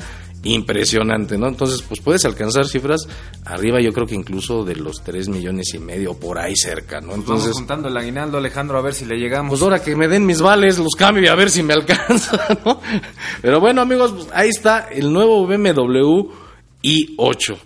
impresionante, 0.55 1.39
¿no? 1.39 1.49
Entonces, 1.49 1.83
pues 1.83 2.01
puedes 2.01 2.25
alcanzar 2.25 2.67
cifras 2.67 3.07
arriba, 3.45 3.81
yo 3.81 3.93
creo 3.93 4.07
que 4.07 4.15
incluso 4.15 4.65
de 4.65 4.77
los 4.77 5.03
3 5.03 5.29
millones 5.29 5.75
y 5.75 5.79
medio, 5.79 6.15
por 6.15 6.39
ahí 6.39 6.55
cerca, 6.57 7.01
¿no? 7.01 7.15
Entonces, 7.15 7.47
Vamos 7.47 7.59
juntando 7.59 7.89
el 7.89 7.97
aguinaldo, 7.97 8.39
Alejandro, 8.39 8.79
a 8.79 8.83
ver 8.83 8.95
si 8.95 9.05
le 9.05 9.17
llegamos. 9.17 9.51
Pues 9.51 9.63
ahora 9.63 9.83
que 9.83 9.97
me 9.97 10.09
den 10.09 10.27
mis 10.27 10.41
vales, 10.41 10.79
los 10.79 10.95
cambio 10.97 11.25
y 11.25 11.29
a 11.29 11.35
ver 11.35 11.51
si 11.51 11.63
me 11.63 11.73
alcanza, 11.75 12.59
¿no? 12.65 12.81
Pero 13.43 13.61
bueno, 13.61 13.83
amigos, 13.83 14.13
pues 14.13 14.29
ahí 14.33 14.49
está 14.49 14.89
el 14.91 15.13
nuevo 15.13 15.47
BMW 15.47 16.31
i8. 16.83 17.57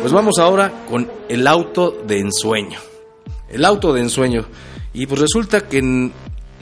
Pues 0.00 0.12
vamos 0.12 0.38
ahora 0.38 0.72
con 0.88 1.10
el 1.28 1.46
auto 1.46 2.02
de 2.06 2.20
ensueño. 2.20 2.78
El 3.48 3.64
auto 3.64 3.92
de 3.92 4.00
ensueño. 4.00 4.46
Y 4.92 5.06
pues 5.06 5.20
resulta 5.20 5.68
que 5.68 5.78
en, 5.78 6.12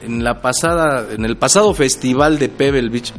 en 0.01 0.23
la 0.23 0.41
pasada, 0.41 1.07
en 1.13 1.25
el 1.25 1.37
pasado 1.37 1.73
festival 1.73 2.39
de 2.39 2.49
Pebble 2.49 2.89
Beach, 2.89 3.13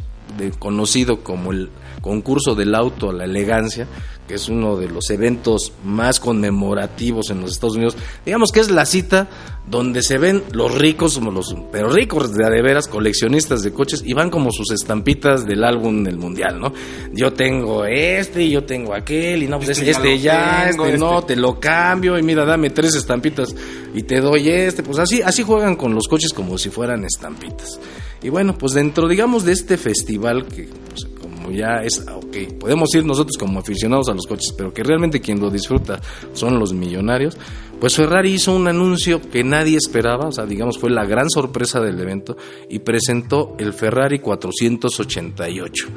conocido 0.59 1.23
como 1.23 1.51
el 1.51 1.69
concurso 2.01 2.55
del 2.55 2.75
auto 2.75 3.09
a 3.09 3.13
la 3.13 3.25
elegancia, 3.25 3.87
que 4.27 4.35
es 4.35 4.49
uno 4.49 4.75
de 4.75 4.89
los 4.89 5.09
eventos 5.09 5.71
más 5.83 6.19
conmemorativos 6.19 7.29
en 7.29 7.41
los 7.41 7.53
Estados 7.53 7.75
Unidos. 7.75 7.95
Digamos 8.25 8.51
que 8.51 8.59
es 8.59 8.69
la 8.69 8.85
cita 8.85 9.29
donde 9.69 10.01
se 10.01 10.17
ven 10.17 10.43
los 10.53 10.73
ricos, 10.73 11.21
los, 11.21 11.55
pero 11.71 11.89
ricos 11.89 12.33
de 12.33 12.61
veras, 12.61 12.87
coleccionistas 12.87 13.63
de 13.63 13.73
coches, 13.73 14.01
y 14.05 14.13
van 14.13 14.29
como 14.29 14.51
sus 14.51 14.71
estampitas 14.71 15.45
del 15.45 15.63
álbum 15.63 16.03
del 16.03 16.17
mundial, 16.17 16.59
¿no? 16.59 16.73
Yo 17.11 17.33
tengo 17.33 17.85
este, 17.85 18.43
y 18.43 18.51
yo 18.51 18.63
tengo 18.63 18.93
aquel, 18.93 19.43
y 19.43 19.47
no, 19.47 19.57
pues 19.57 19.69
este, 19.69 19.89
este 19.89 20.19
ya, 20.19 20.69
este 20.69 20.97
no, 20.97 21.19
este. 21.19 21.35
te 21.35 21.41
lo 21.41 21.59
cambio, 21.59 22.17
y 22.17 22.23
mira, 22.23 22.45
dame 22.45 22.69
tres 22.69 22.95
estampitas, 22.95 23.53
y 23.93 24.03
te 24.03 24.21
doy 24.21 24.49
este, 24.49 24.83
pues 24.83 24.99
así, 24.99 25.21
así 25.21 25.43
juegan 25.43 25.75
con 25.75 25.93
los 25.93 26.07
coches 26.07 26.31
como 26.31 26.57
si 26.57 26.69
fueran 26.69 27.03
estampitas. 27.03 27.79
Y 28.23 28.29
bueno, 28.29 28.57
pues 28.57 28.73
dentro, 28.73 29.07
digamos, 29.07 29.43
de 29.43 29.51
este 29.51 29.77
festival 29.77 30.47
que 30.47 30.69
pues, 30.89 31.07
ya 31.51 31.83
es, 31.83 31.99
ok, 31.99 32.59
podemos 32.59 32.93
ir 32.95 33.05
nosotros 33.05 33.37
como 33.37 33.59
aficionados 33.59 34.09
a 34.09 34.13
los 34.13 34.25
coches, 34.25 34.53
pero 34.57 34.73
que 34.73 34.83
realmente 34.83 35.21
quien 35.21 35.39
lo 35.39 35.49
disfruta 35.49 35.99
son 36.33 36.59
los 36.59 36.73
millonarios, 36.73 37.37
pues 37.79 37.95
Ferrari 37.95 38.33
hizo 38.33 38.55
un 38.55 38.67
anuncio 38.67 39.21
que 39.21 39.43
nadie 39.43 39.77
esperaba, 39.77 40.27
o 40.27 40.31
sea, 40.31 40.45
digamos, 40.45 40.77
fue 40.77 40.89
la 40.89 41.05
gran 41.05 41.29
sorpresa 41.29 41.79
del 41.79 41.99
evento 41.99 42.35
y 42.69 42.79
presentó 42.79 43.55
el 43.59 43.73
Ferrari 43.73 44.19
488, 44.19 45.87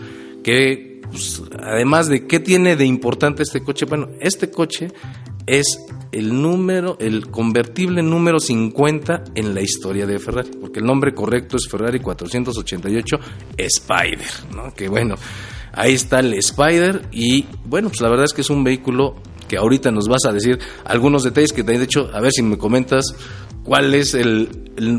que 0.42 1.00
pues, 1.10 1.42
además 1.62 2.08
de 2.08 2.26
qué 2.26 2.38
tiene 2.40 2.76
de 2.76 2.84
importante 2.84 3.42
este 3.42 3.62
coche, 3.62 3.86
bueno, 3.86 4.08
este 4.20 4.50
coche 4.50 4.88
es 5.46 5.78
el 6.12 6.40
número, 6.40 6.96
el 7.00 7.30
convertible 7.30 8.02
número 8.02 8.40
50 8.40 9.24
en 9.34 9.54
la 9.54 9.62
historia 9.62 10.06
de 10.06 10.18
Ferrari, 10.18 10.50
porque 10.60 10.80
el 10.80 10.86
nombre 10.86 11.14
correcto 11.14 11.56
es 11.56 11.68
Ferrari 11.68 12.00
488 12.00 13.16
Spider, 13.56 14.30
¿no? 14.54 14.74
Que 14.74 14.88
bueno, 14.88 15.14
ahí 15.72 15.94
está 15.94 16.20
el 16.20 16.34
Spider 16.34 17.08
y 17.12 17.46
bueno, 17.64 17.88
pues 17.88 18.00
la 18.00 18.08
verdad 18.08 18.24
es 18.24 18.32
que 18.32 18.40
es 18.40 18.50
un 18.50 18.64
vehículo 18.64 19.16
que 19.48 19.56
ahorita 19.56 19.90
nos 19.90 20.08
vas 20.08 20.24
a 20.26 20.32
decir 20.32 20.58
algunos 20.84 21.24
detalles 21.24 21.52
que 21.52 21.62
de 21.64 21.82
hecho, 21.82 22.10
a 22.12 22.20
ver 22.20 22.32
si 22.32 22.42
me 22.42 22.56
comentas 22.56 23.04
cuál 23.64 23.94
es 23.94 24.14
el, 24.14 24.48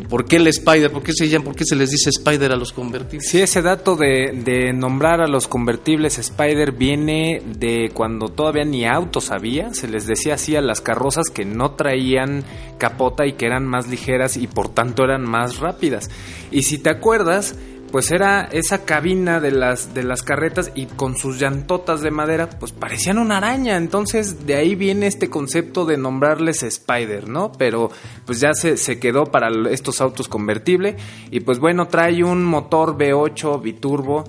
por 0.09 0.25
qué 0.25 0.37
el 0.37 0.47
Spider, 0.47 0.91
por 0.91 1.03
qué 1.03 1.13
se 1.13 1.39
por 1.39 1.55
qué 1.55 1.65
se 1.65 1.75
les 1.75 1.91
dice 1.91 2.09
Spider 2.09 2.51
a 2.51 2.55
los 2.55 2.71
convertibles. 2.71 3.29
Sí, 3.29 3.41
ese 3.41 3.61
dato 3.61 3.95
de, 3.95 4.31
de, 4.43 4.73
nombrar 4.73 5.21
a 5.21 5.27
los 5.27 5.47
convertibles 5.47 6.19
Spider 6.19 6.71
viene 6.71 7.41
de 7.45 7.91
cuando 7.93 8.29
todavía 8.29 8.63
ni 8.63 8.85
autos 8.85 9.31
había, 9.31 9.73
se 9.73 9.87
les 9.87 10.07
decía 10.07 10.35
así 10.35 10.55
a 10.55 10.61
las 10.61 10.81
carrozas 10.81 11.29
que 11.29 11.45
no 11.45 11.71
traían 11.71 12.43
capota 12.77 13.25
y 13.25 13.33
que 13.33 13.45
eran 13.45 13.65
más 13.65 13.87
ligeras 13.87 14.37
y 14.37 14.47
por 14.47 14.69
tanto 14.69 15.03
eran 15.03 15.23
más 15.23 15.59
rápidas. 15.59 16.09
Y 16.51 16.63
si 16.63 16.77
te 16.77 16.89
acuerdas, 16.89 17.55
pues 17.91 18.11
era 18.11 18.43
esa 18.51 18.85
cabina 18.85 19.39
de 19.39 19.51
las, 19.51 19.93
de 19.93 20.03
las 20.03 20.23
carretas 20.23 20.71
y 20.75 20.85
con 20.85 21.17
sus 21.17 21.39
llantotas 21.39 22.01
de 22.01 22.09
madera, 22.09 22.49
pues 22.49 22.71
parecían 22.71 23.17
una 23.17 23.37
araña. 23.37 23.75
Entonces 23.75 24.45
de 24.45 24.55
ahí 24.55 24.75
viene 24.75 25.07
este 25.07 25.29
concepto 25.29 25.85
de 25.85 25.97
nombrarles 25.97 26.63
Spider, 26.63 27.27
¿no? 27.27 27.51
Pero 27.51 27.91
pues 28.25 28.39
ya 28.39 28.53
se, 28.53 28.77
se 28.77 28.99
quedó 28.99 29.25
para 29.25 29.49
estos 29.69 29.99
autos 29.99 30.27
convertible. 30.27 30.95
Y 31.31 31.41
pues 31.41 31.59
bueno, 31.59 31.87
trae 31.87 32.23
un 32.23 32.45
motor 32.45 32.97
V8 32.97 33.61
biturbo 33.61 34.23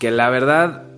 que 0.00 0.10
la 0.10 0.28
verdad 0.30 0.88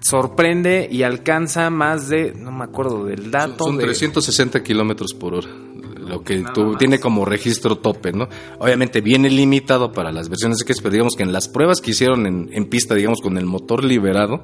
sorprende 0.00 0.88
y 0.90 1.04
alcanza 1.04 1.70
más 1.70 2.08
de, 2.08 2.32
no 2.32 2.50
me 2.50 2.64
acuerdo 2.64 3.04
del 3.04 3.30
dato. 3.30 3.64
Son, 3.64 3.78
360 3.78 4.62
kilómetros 4.62 5.14
por 5.14 5.34
hora 5.34 5.69
lo 6.10 6.22
que 6.22 6.44
tú, 6.52 6.76
tiene 6.76 6.98
como 6.98 7.24
registro 7.24 7.78
tope, 7.78 8.12
¿no? 8.12 8.28
Obviamente 8.58 9.00
viene 9.00 9.30
limitado 9.30 9.92
para 9.92 10.12
las 10.12 10.28
versiones 10.28 10.60
X, 10.62 10.80
pero 10.82 10.92
digamos 10.92 11.14
que 11.16 11.22
en 11.22 11.32
las 11.32 11.48
pruebas 11.48 11.80
que 11.80 11.92
hicieron 11.92 12.26
en, 12.26 12.50
en, 12.52 12.66
pista, 12.66 12.94
digamos, 12.94 13.20
con 13.20 13.38
el 13.38 13.46
motor 13.46 13.84
liberado, 13.84 14.42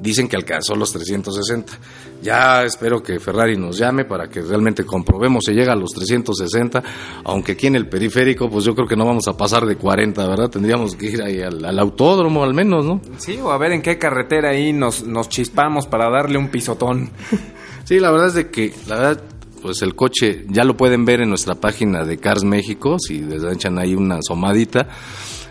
dicen 0.00 0.28
que 0.28 0.36
alcanzó 0.36 0.74
los 0.74 0.92
360. 0.92 1.72
Ya 2.22 2.64
espero 2.64 3.02
que 3.02 3.18
Ferrari 3.18 3.56
nos 3.56 3.78
llame 3.78 4.04
para 4.04 4.28
que 4.28 4.40
realmente 4.42 4.84
comprobemos 4.84 5.44
si 5.44 5.52
llega 5.52 5.72
a 5.72 5.76
los 5.76 5.90
360, 5.92 6.82
aunque 7.24 7.52
aquí 7.52 7.66
en 7.66 7.76
el 7.76 7.88
periférico, 7.88 8.48
pues 8.48 8.64
yo 8.64 8.74
creo 8.74 8.86
que 8.86 8.96
no 8.96 9.04
vamos 9.04 9.28
a 9.28 9.36
pasar 9.36 9.66
de 9.66 9.76
40, 9.76 10.26
¿verdad? 10.26 10.48
Tendríamos 10.48 10.96
que 10.96 11.06
ir 11.06 11.22
ahí 11.22 11.40
al, 11.40 11.78
autódromo 11.78 12.42
al 12.42 12.54
menos, 12.54 12.84
¿no? 12.84 13.00
Sí, 13.18 13.38
o 13.42 13.50
a 13.50 13.58
ver 13.58 13.72
en 13.72 13.82
qué 13.82 13.98
carretera 13.98 14.50
ahí 14.50 14.72
nos, 14.72 15.04
nos 15.04 15.28
chispamos 15.28 15.86
para 15.86 16.10
darle 16.10 16.38
un 16.38 16.48
pisotón. 16.48 17.10
sí, 17.84 17.98
la 17.98 18.10
verdad 18.10 18.28
es 18.28 18.34
de 18.34 18.50
que, 18.50 18.72
la 18.86 18.96
verdad, 18.96 19.22
pues 19.62 19.82
el 19.82 19.94
coche 19.94 20.44
ya 20.48 20.64
lo 20.64 20.76
pueden 20.76 21.04
ver 21.04 21.20
en 21.20 21.28
nuestra 21.28 21.54
página 21.54 22.04
de 22.04 22.18
Cars 22.18 22.44
México, 22.44 22.96
si 22.98 23.20
les 23.20 23.42
echan 23.44 23.78
ahí 23.78 23.94
una 23.94 24.16
asomadita, 24.16 24.88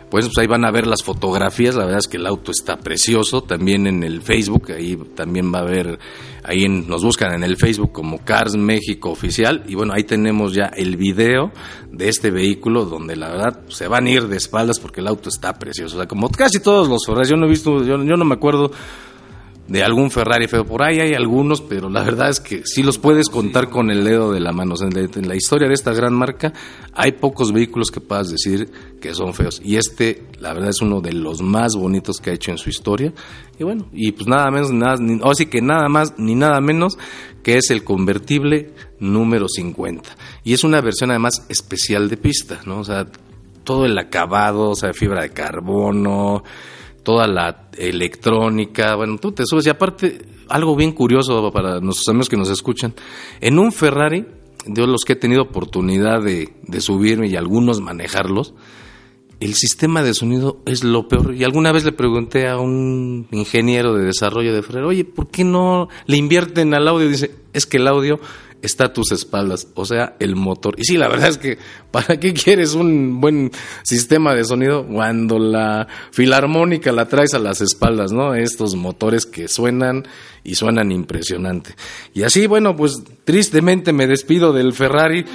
pues, 0.10 0.26
pues, 0.26 0.38
ahí 0.40 0.48
van 0.48 0.66
a 0.66 0.72
ver 0.72 0.88
las 0.88 1.04
fotografías, 1.04 1.76
la 1.76 1.86
verdad 1.86 2.00
es 2.00 2.08
que 2.08 2.18
el 2.18 2.26
auto 2.26 2.52
está 2.52 2.78
precioso, 2.78 3.42
también 3.42 3.86
en 3.86 4.04
el 4.04 4.22
Facebook, 4.24 4.72
ahí 4.72 4.98
también 5.16 5.54
va 5.54 5.60
a 5.60 5.66
ver, 5.66 6.00
ahí 6.44 6.68
nos 6.68 7.04
buscan 7.04 7.34
en 7.34 7.44
el 7.44 7.58
Facebook 7.58 7.92
como 7.92 8.18
Cars 8.26 8.56
México 8.56 9.12
Oficial, 9.12 9.64
y 9.68 9.76
bueno, 9.76 9.94
ahí 9.94 10.04
tenemos 10.04 10.54
ya 10.54 10.66
el 10.66 10.98
video 10.98 11.52
de 11.92 12.10
este 12.10 12.32
vehículo, 12.32 12.86
donde 12.86 13.16
la 13.16 13.30
verdad 13.30 13.62
se 13.68 13.88
van 13.88 14.08
a 14.08 14.10
ir 14.10 14.28
de 14.28 14.38
espaldas 14.38 14.80
porque 14.80 15.02
el 15.02 15.08
auto 15.08 15.30
está 15.30 15.54
precioso, 15.60 15.98
o 15.98 16.00
sea, 16.00 16.08
como 16.08 16.30
casi 16.30 16.60
todos 16.60 16.90
los 16.90 17.08
horas, 17.08 17.30
yo 17.30 17.36
no 17.36 17.46
he 17.46 17.50
visto, 17.50 17.84
yo, 17.84 18.04
yo 18.04 18.18
no 18.18 18.26
me 18.26 18.34
acuerdo 18.34 18.72
de 19.70 19.84
algún 19.84 20.10
Ferrari 20.10 20.48
feo. 20.48 20.66
Por 20.66 20.82
ahí 20.82 21.00
hay 21.00 21.14
algunos, 21.14 21.62
pero 21.62 21.90
la 21.90 22.04
verdad 22.04 22.30
es 22.30 22.40
que 22.40 22.64
sí 22.66 22.82
los 22.82 22.98
puedes 22.98 23.30
contar 23.30 23.70
con 23.70 23.92
el 23.92 24.04
dedo 24.04 24.32
de 24.32 24.40
la 24.40 24.52
mano. 24.52 24.74
en, 24.82 25.28
la, 25.28 25.36
historia 25.36 25.68
de 25.68 25.76
esta 25.76 25.94
gran 25.94 26.14
marca 26.14 26.52
hay 26.94 27.14
pocos 27.14 27.54
vehículos 27.54 27.92
que 27.92 28.02
puedas 28.02 28.30
decir 28.32 28.70
que 29.00 29.14
son 29.14 29.34
feos. 29.34 29.62
Y 29.64 29.78
este, 29.78 30.24
la 30.40 30.54
verdad, 30.54 30.70
es 30.70 30.82
uno 30.82 31.02
de 31.02 31.14
los 31.14 31.42
más 31.42 31.76
bonitos 31.76 32.20
que 32.20 32.32
ha 32.32 32.34
hecho 32.34 32.52
en 32.52 32.58
su 32.58 32.70
historia. 32.70 33.14
Y 33.60 33.64
bueno, 33.64 33.88
y 33.94 34.12
pues 34.12 34.28
nada 34.28 34.50
menos, 34.50 34.72
nada, 34.72 34.98
o 35.22 35.36
sí 35.36 35.46
que 35.46 35.62
nada 35.62 35.88
más 35.88 36.16
ni 36.18 36.34
nada 36.34 36.60
menos 36.62 36.98
que 37.44 37.58
es 37.58 37.70
el 37.70 37.84
convertible 37.84 38.74
número 39.00 39.48
50. 39.48 40.10
Y 40.44 40.54
es 40.54 40.64
una 40.64 40.82
versión 40.82 41.12
además 41.12 41.46
especial 41.48 42.10
de 42.10 42.18
pista, 42.18 42.60
¿no? 42.66 42.80
O 42.80 42.84
sea, 42.84 43.06
todo 43.64 43.86
el 43.86 43.98
acabado, 44.00 44.72
o 44.72 44.76
sea, 44.76 44.94
fibra 44.94 45.22
de 45.22 45.30
carbono, 45.30 46.44
toda 47.10 47.26
la 47.26 47.70
electrónica, 47.76 48.94
bueno, 48.94 49.18
tú 49.18 49.32
te 49.32 49.44
subes 49.44 49.66
y 49.66 49.70
aparte, 49.72 50.28
algo 50.48 50.76
bien 50.76 50.92
curioso 50.92 51.52
para 51.52 51.80
nuestros 51.80 52.08
amigos 52.08 52.30
que 52.30 52.38
nos 52.38 52.52
escuchan, 52.52 52.94
en 53.42 53.58
un 53.58 53.72
Ferrari, 53.72 54.28
de 54.68 54.86
los 54.86 55.06
que 55.06 55.14
he 55.14 55.16
tenido 55.16 55.42
oportunidad 55.42 56.22
de, 56.22 56.54
de 56.62 56.82
subirme 56.82 57.28
y 57.28 57.36
algunos 57.36 57.82
manejarlos, 57.82 58.54
el 59.40 59.56
sistema 59.56 60.04
de 60.04 60.14
sonido 60.14 60.62
es 60.68 60.84
lo 60.84 61.08
peor. 61.08 61.34
Y 61.34 61.44
alguna 61.44 61.72
vez 61.72 61.84
le 61.84 61.94
pregunté 61.94 62.48
a 62.48 62.60
un 62.60 63.26
ingeniero 63.32 63.96
de 63.96 64.06
desarrollo 64.06 64.54
de 64.54 64.62
Ferrari, 64.62 64.86
oye, 64.86 65.04
¿por 65.04 65.30
qué 65.30 65.44
no 65.44 65.88
le 66.06 66.16
invierten 66.16 66.76
al 66.76 66.88
audio? 66.88 67.10
Dice, 67.10 67.34
es 67.54 67.66
que 67.66 67.78
el 67.78 67.88
audio 67.88 68.20
está 68.62 68.86
a 68.86 68.94
tus 68.94 69.12
espaldas, 69.12 69.68
o 69.76 69.86
sea, 69.86 70.16
el 70.20 70.36
motor. 70.36 70.76
Y 70.78 70.84
sí, 70.84 70.98
la 70.98 71.08
verdad 71.08 71.30
es 71.30 71.38
que, 71.38 71.58
¿para 71.92 72.18
qué 72.20 72.34
quieres 72.34 72.74
un 72.74 73.22
buen 73.22 73.52
sistema 73.84 74.34
de 74.34 74.44
sonido 74.44 74.86
cuando 74.86 75.40
la 75.40 75.88
filarmónica 76.12 76.92
la 76.92 77.08
traes 77.08 77.34
a 77.34 77.40
las 77.40 77.62
espaldas, 77.62 78.12
¿no? 78.12 78.36
Estos 78.36 78.76
motores 78.76 79.26
que 79.26 79.48
suenan 79.48 80.06
y 80.44 80.56
suenan 80.56 80.92
impresionante. 80.92 81.76
Y 82.14 82.24
así, 82.24 82.48
bueno, 82.48 82.76
pues 82.76 83.02
tristemente 83.24 83.94
me 83.94 84.08
despido 84.08 84.54
del 84.54 84.74
Ferrari 84.74 85.26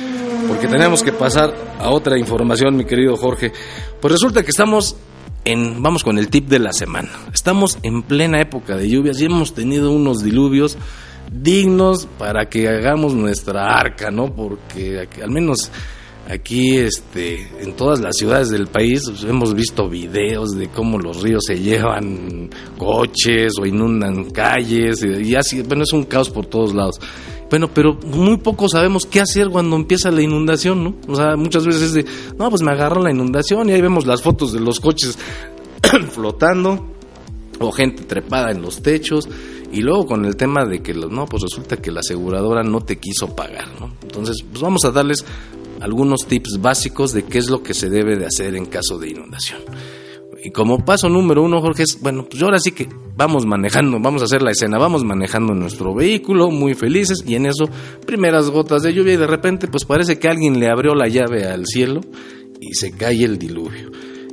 porque 0.49 0.69
tenemos 0.69 1.03
que 1.03 1.13
pasar 1.13 1.55
a 1.79 1.91
otra 1.91 2.19
información, 2.19 2.77
mi 2.77 2.85
querido 2.85 3.17
Jorge. 3.17 3.53
Pues 4.01 4.13
resulta 4.13 4.43
que 4.43 4.51
estamos 4.51 4.97
en, 5.45 5.83
vamos 5.83 6.05
con 6.05 6.19
el 6.19 6.29
tip 6.29 6.49
de 6.49 6.59
la 6.59 6.73
semana. 6.73 7.11
Estamos 7.33 7.79
en 7.83 8.03
plena 8.03 8.41
época 8.41 8.77
de 8.77 8.89
lluvias 8.89 9.21
y 9.21 9.27
hemos 9.27 9.55
tenido 9.55 9.91
unos 9.91 10.23
diluvios 10.23 10.77
dignos 11.43 12.07
para 12.19 12.49
que 12.49 12.69
hagamos 12.69 13.15
nuestra 13.15 13.77
arca, 13.77 14.11
¿no? 14.11 14.35
Porque 14.35 15.09
al 15.23 15.31
menos 15.31 15.71
aquí 16.29 16.79
este 16.79 17.49
en 17.61 17.75
todas 17.75 18.01
las 18.01 18.17
ciudades 18.17 18.49
del 18.51 18.67
país 18.67 19.03
pues, 19.07 19.25
hemos 19.25 19.55
visto 19.55 19.89
videos 19.89 20.57
de 20.57 20.69
cómo 20.69 20.99
los 20.99 21.23
ríos 21.23 21.43
se 21.47 21.61
llevan 21.61 22.49
coches 22.79 23.53
o 23.61 23.67
inundan 23.67 24.31
calles 24.31 25.05
y 25.05 25.35
así, 25.35 25.63
bueno, 25.63 25.83
es 25.83 25.93
un 25.93 26.05
caos 26.05 26.31
por 26.31 26.47
todos 26.47 26.75
lados. 26.75 27.01
Bueno, 27.51 27.69
pero 27.73 27.95
muy 27.95 28.39
poco 28.39 28.69
sabemos 28.69 29.07
qué 29.07 29.21
hacer 29.21 29.49
cuando 29.49 29.77
empieza 29.77 30.11
la 30.11 30.23
inundación, 30.23 30.83
¿no? 30.83 30.95
O 31.07 31.15
sea, 31.15 31.37
muchas 31.37 31.67
veces 31.67 31.83
es 31.83 31.95
de, 31.95 32.05
no, 32.39 32.49
pues 32.49 32.63
me 32.63 32.73
agarró 32.73 33.03
la 33.03 33.11
inundación 33.11 33.69
y 33.69 33.73
ahí 33.73 33.81
vemos 33.81 34.07
las 34.07 34.23
fotos 34.23 34.53
de 34.53 34.61
los 34.61 34.81
coches 34.81 35.19
flotando 36.11 36.94
o 37.61 37.73
gente 37.73 38.05
trepada 38.05 38.51
en 38.51 38.63
los 38.63 38.83
techos 38.83 39.29
y 39.73 39.81
luego 39.83 40.07
con 40.07 40.25
el 40.25 40.37
tema 40.37 40.65
de 40.65 40.83
que, 40.83 40.95
no, 40.95 41.27
pues 41.27 41.43
resulta 41.43 41.77
que 41.77 41.91
la 41.91 42.01
aseguradora 42.01 42.63
no 42.63 42.81
te 42.81 42.99
quiso 42.99 43.35
pagar, 43.35 43.69
¿no? 43.81 43.93
Entonces, 44.03 44.37
pues 44.49 44.63
vamos 44.63 44.85
a 44.85 44.91
darles 44.91 45.25
algunos 45.81 46.27
tips 46.27 46.61
básicos 46.61 47.13
de 47.13 47.25
qué 47.25 47.39
es 47.39 47.51
lo 47.51 47.63
que 47.63 47.75
se 47.75 47.91
debe 47.91 48.17
de 48.17 48.27
hacer 48.27 48.55
en 48.55 48.67
caso 48.67 48.99
de 48.99 49.11
inundación. 49.11 49.61
Y 50.45 50.51
como 50.51 50.85
paso 50.85 51.09
número 51.09 51.43
uno, 51.43 51.61
Jorge, 51.61 51.85
es, 51.85 51.99
bueno, 52.01 52.27
pues 52.31 52.43
ahora 52.43 52.59
sí 52.59 52.73
que 52.73 52.87
vamos 53.17 53.47
manejando, 53.47 53.99
vamos 53.99 54.21
a 54.21 54.27
hacer 54.27 54.43
la 54.43 54.51
escena, 54.51 54.79
vamos 54.79 55.03
manejando 55.03 55.55
nuestro 55.55 55.95
vehículo 55.95 56.51
muy 56.51 56.75
felices 56.75 57.25
y 57.27 57.35
en 57.35 57.47
eso, 57.47 57.65
primeras 58.07 58.51
gotas 58.51 58.83
de 58.83 58.93
lluvia 58.93 59.15
y 59.15 59.17
de 59.17 59.27
repente, 59.27 59.69
pues 59.69 59.87
parece 59.87 60.19
que 60.19 60.29
alguien 60.29 60.61
le 60.61 60.69
abrió 60.69 60.95
la 60.95 61.09
llave 61.09 61.47
al 61.47 61.67
cielo 61.67 62.03
y 62.61 62.75
se 62.75 62.93
cae 62.93 63.25
el 63.25 63.39
diluvio. 63.39 63.91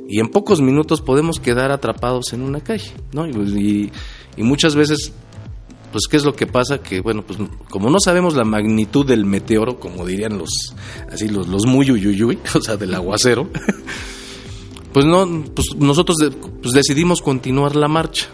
Y 0.08 0.20
en 0.20 0.28
pocos 0.28 0.60
minutos 0.60 1.00
podemos 1.00 1.40
quedar 1.40 1.70
atrapados 1.70 2.32
en 2.32 2.42
una 2.42 2.60
calle, 2.60 2.92
¿no? 3.12 3.26
Y, 3.26 3.92
y 4.36 4.42
muchas 4.42 4.74
veces 4.74 5.12
pues 5.92 6.04
qué 6.10 6.16
es 6.16 6.24
lo 6.24 6.34
que 6.34 6.46
pasa 6.46 6.78
que 6.78 7.00
bueno 7.02 7.22
pues 7.22 7.38
como 7.68 7.90
no 7.90 8.00
sabemos 8.00 8.34
la 8.34 8.44
magnitud 8.44 9.06
del 9.06 9.26
meteoro 9.26 9.78
como 9.78 10.06
dirían 10.06 10.38
los 10.38 10.74
así 11.10 11.28
los 11.28 11.48
los 11.48 11.66
muy 11.66 11.90
uyuyuy 11.90 12.38
o 12.54 12.62
sea 12.62 12.78
del 12.78 12.94
aguacero 12.94 13.48
pues 14.94 15.04
no 15.04 15.44
pues 15.54 15.76
nosotros 15.76 16.16
pues 16.62 16.72
decidimos 16.72 17.20
continuar 17.20 17.76
la 17.76 17.88
marcha 17.88 18.26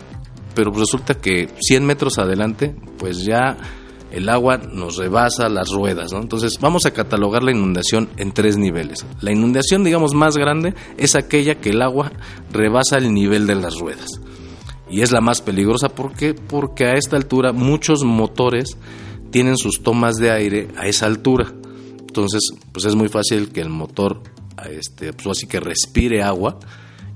pero 0.55 0.71
resulta 0.71 1.15
que 1.15 1.49
100 1.61 1.85
metros 1.85 2.19
adelante 2.19 2.77
pues 2.97 3.25
ya 3.25 3.57
el 4.11 4.29
agua 4.29 4.59
nos 4.59 4.97
rebasa 4.97 5.49
las 5.49 5.71
ruedas, 5.71 6.13
¿no? 6.13 6.21
Entonces 6.21 6.59
vamos 6.61 6.87
a 6.87 6.93
catalogar 6.93 7.43
la 7.43 7.53
inundación 7.53 8.09
en 8.17 8.33
tres 8.33 8.57
niveles. 8.57 9.05
La 9.21 9.33
inundación, 9.33 9.85
digamos, 9.85 10.15
más 10.15 10.37
grande 10.37 10.75
es 10.97 11.15
aquella 11.15 11.57
que 11.57 11.71
el 11.71 11.83
agua 11.83 12.13
rebasa 12.51 12.99
el 12.99 13.13
nivel 13.13 13.47
de 13.47 13.55
las 13.55 13.79
ruedas 13.79 14.21
y 14.91 15.03
es 15.03 15.13
la 15.13 15.21
más 15.21 15.43
peligrosa. 15.43 15.89
¿Por 15.89 16.13
qué? 16.15 16.35
Porque 16.35 16.87
a 16.87 16.95
esta 16.95 17.17
altura 17.17 17.53
muchos 17.53 18.05
motores 18.05 18.77
tienen 19.31 19.57
sus 19.57 19.83
tomas 19.83 20.17
de 20.17 20.31
aire 20.31 20.69
a 20.77 20.87
esa 20.87 21.07
altura. 21.07 21.53
Entonces, 22.01 22.41
pues 22.73 22.87
es 22.87 22.95
muy 22.95 23.09
fácil 23.09 23.51
que 23.51 23.61
el 23.61 23.69
motor, 23.69 24.23
este, 24.71 25.13
pues 25.13 25.27
así 25.29 25.47
que 25.47 25.61
respire 25.61 26.23
agua 26.23 26.59